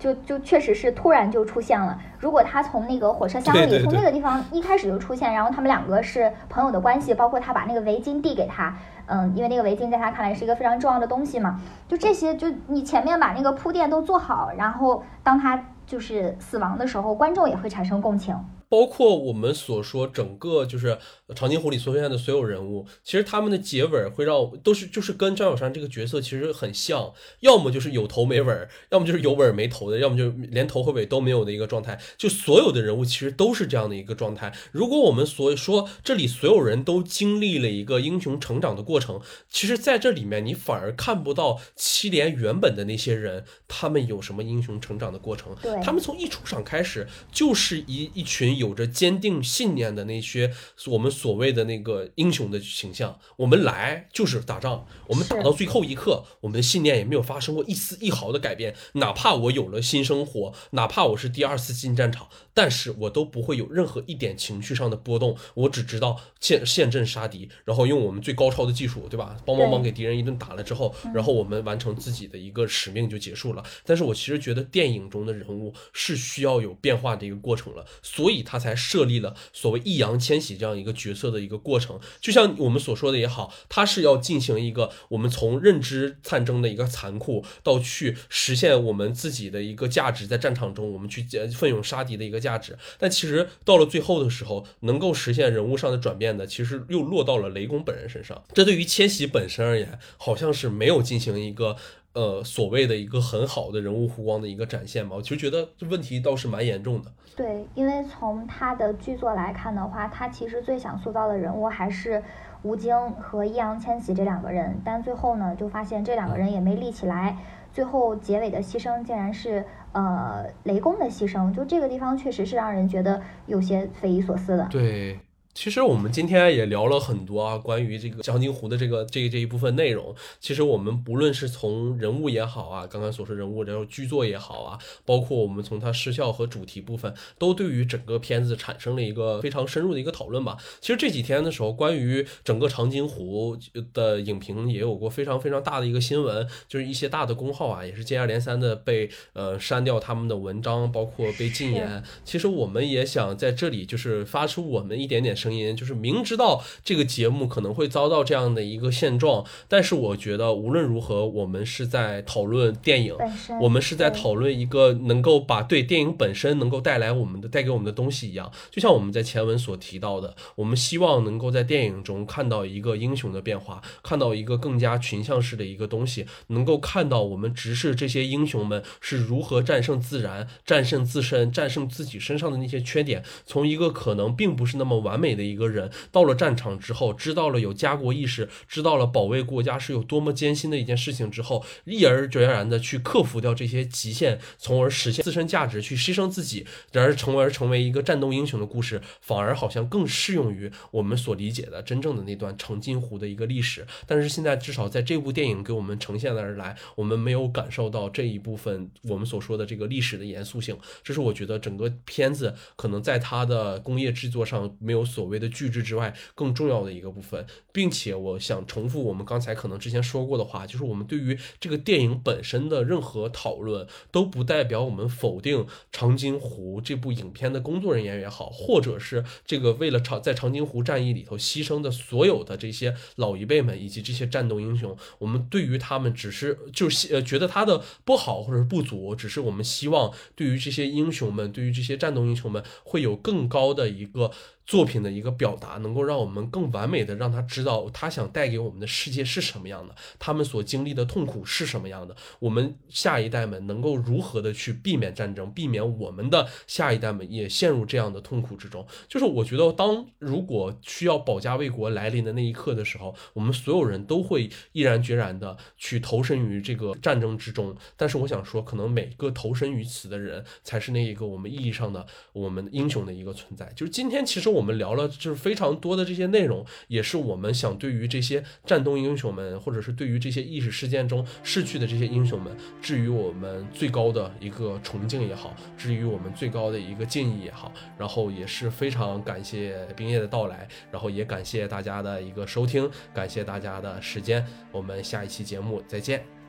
[0.01, 1.95] 就就确实是突然就出现了。
[2.17, 8.75] 如果他从那个火车厢里，从那个地方一开始就出现，然后他们两个是朋友的关系，包括他把那个围巾递给他，
[9.05, 11.61] 嗯，因为那个围巾在他看来是一个非常重要的东西嘛。
[11.87, 18.35] 就这些，就你前面把那个铺垫都做好，然后当他就是死亡的时候，观众也会产生共情。
[18.69, 20.97] 包括我们所说整个就是
[21.35, 27.11] 长津湖里所出现的所有人物，其实他们的结尾会让都是就是跟张小山这个角色其实很像，
[27.41, 31.99] 要么就是有头没尾，要么就是有尾没头的，要么就连头和尾都没有的一个状态。
[32.17, 34.53] 就所有的人物其实都是这样的一个状态。
[34.71, 39.19] 如果我们所说这里所有人都经历了一个英雄成长的过程，
[39.49, 45.53] 其实在这里面你反而看不到七连原本的那些人他们有什么英雄成长的过程。
[45.61, 48.51] 对，他们从一出场开始就是一一群。
[48.61, 50.51] 有着坚定信念的那些
[50.85, 58.75] 我们所谓的那个英雄的形象，我们来就是打仗，我们打到最后一刻，我们的信念也没有发生过一丝一毫的改变。
[58.93, 65.37] 哪怕我有了新生活，哪怕我是第二次进战场，但是我都不会有任何一点情绪上的波动。
[65.53, 69.37] 我只知道现现阵杀敌，然后用我们最高超的技术，对吧？
[69.45, 73.63] 帮帮忙给敌人一顿打了之后，然后我们完成自己的一个使命就结束了。
[73.85, 78.41] 但是我其实觉得电影中的人物是需要有变化的一个过程了，所以。
[78.43, 92.77] 他才设立了所谓易烊千玺这样一个角角色的一个过程，就像我们所说的也好，他是要进行一个我们从认知战争的一个残酷，到去实现我们自己的一个价值，在战场中我们去奋勇杀敌的一个价值。
[92.97, 98.41] 但其实到了最后的时候，能够实现人物上的转变的，其实又落到了雷公本人身上。
[98.53, 101.75] 这对于千玺本身而言，好像是没有进行一个。
[102.13, 107.11] 呃，所谓的一个很好的人物弧光的一个展现嘛，我其实觉得这问题倒是蛮严重的。
[107.35, 112.21] 对，因为从他的剧作来看的话，他其实最想塑造的人物还是
[112.63, 117.37] 吴京和易烊千玺这两个人，但最后呢，就发现这两个人也没立起来，
[117.71, 124.67] 最后结尾的牺牲竟然是呃雷公的牺牲，就这个地方确实是让人觉得有些匪夷所思的。
[124.69, 125.17] 对。
[125.53, 130.15] 其实我们今天也聊了很多啊，关于这个长津湖的这个这这一部分内容。
[130.39, 140.57] 其实我们不论是从人物也好啊，刚刚所说人物，然后剧作也好啊，包括我们从它失效和主题部分，都对于整个片子产生了一个非常深入的一个讨论吧。
[140.79, 143.57] 其实这几天的时候，关于整个长津湖
[143.93, 152.01] 的影评也有过非常非常大的一个新闻，就是一些大的公号啊，也是接二连三的被呃删掉他们的文章，包括被禁言。
[152.23, 155.35] 其实我们也想在这里就是发出我们一点点。
[155.41, 163.15] 声音，就是明知道这个节目可能会遭到这样的一个现状，但是我觉得无论如何，我们是在讨论电影，
[163.59, 203.85] 我们是在讨论一个能够把对电影本身能够带来我们的带给我们的东西一样，就像我们在前文所提到的，我们希望能够在电影中看到一个英雄的变化，看到一个更加群像式的一个东西，能够看到我们直视这些英雄们是如何战胜自然、战胜自身、战胜自己身上的那些缺点，从一个可能并不是那么完美的一个人，到了战场之后，知道了有家国意识，知道了保卫国家是有多么艰辛的一件事情之后，毅而决然的去克服掉这些极限，从而实现自身价值，去牺牲自己，然而从而成为一个战斗英雄的故事，反而好像更适用于我们所理解的真正的那段长津湖的一个历史。
[204.05, 244.31] 但是现在至少在这部电影给我们呈现的而来，我们没有感受到这一部分我们所说的这个历史的严肃性，这是我觉得整个片子可能在它的工业制作上没有所所谓的巨制之外更重要的一个部分，并且我想重复我们刚才可能之前说过的话，就是我们对于这个电影本身的任何讨论，都不代表我们否定长津湖这部影片的工作人员也好，或者是这个为了长在长津湖战役里头牺牲的所有的这些老一辈们以及这些战斗英雄，我们对于他们只是就是呃觉得他的不好或者是不足，只是我们希望对于这些英雄们，对于这些战斗英雄们会有更高的一个。
[244.65, 258.85] 作品的一个表达，能够让我们更完美的让他知道他想带给我们的世界是什么样的，他们所经历的痛苦是什么样的，我们下一代们能够如何的去避免战争，避免我们的下一代们也陷入这样的痛苦之中。
[259.09, 267.75] 就是我觉得，当如果需要保家卫国来临的那一刻的时候，我们所有人都会毅然决然的去投身于这个战争之中。
[267.97, 273.71] 但是我想说，可能每个投身于此的人，才是那一个我们意义上的我们英雄的一个存在。
[273.75, 274.50] 就是今天，其实。
[274.51, 296.40] 我们聊了就是非常多的这些内容，也是我们想对于这些战斗英雄们，或者是对于这些历史事件中逝去的这些英雄们，至于我们最高的一个崇敬也好，至于我们最高的一个敬意也好，然后也是非常感谢冰叶的到来，然后也感谢大家的一个收听，感谢大家的时间，我们下一期节目再见。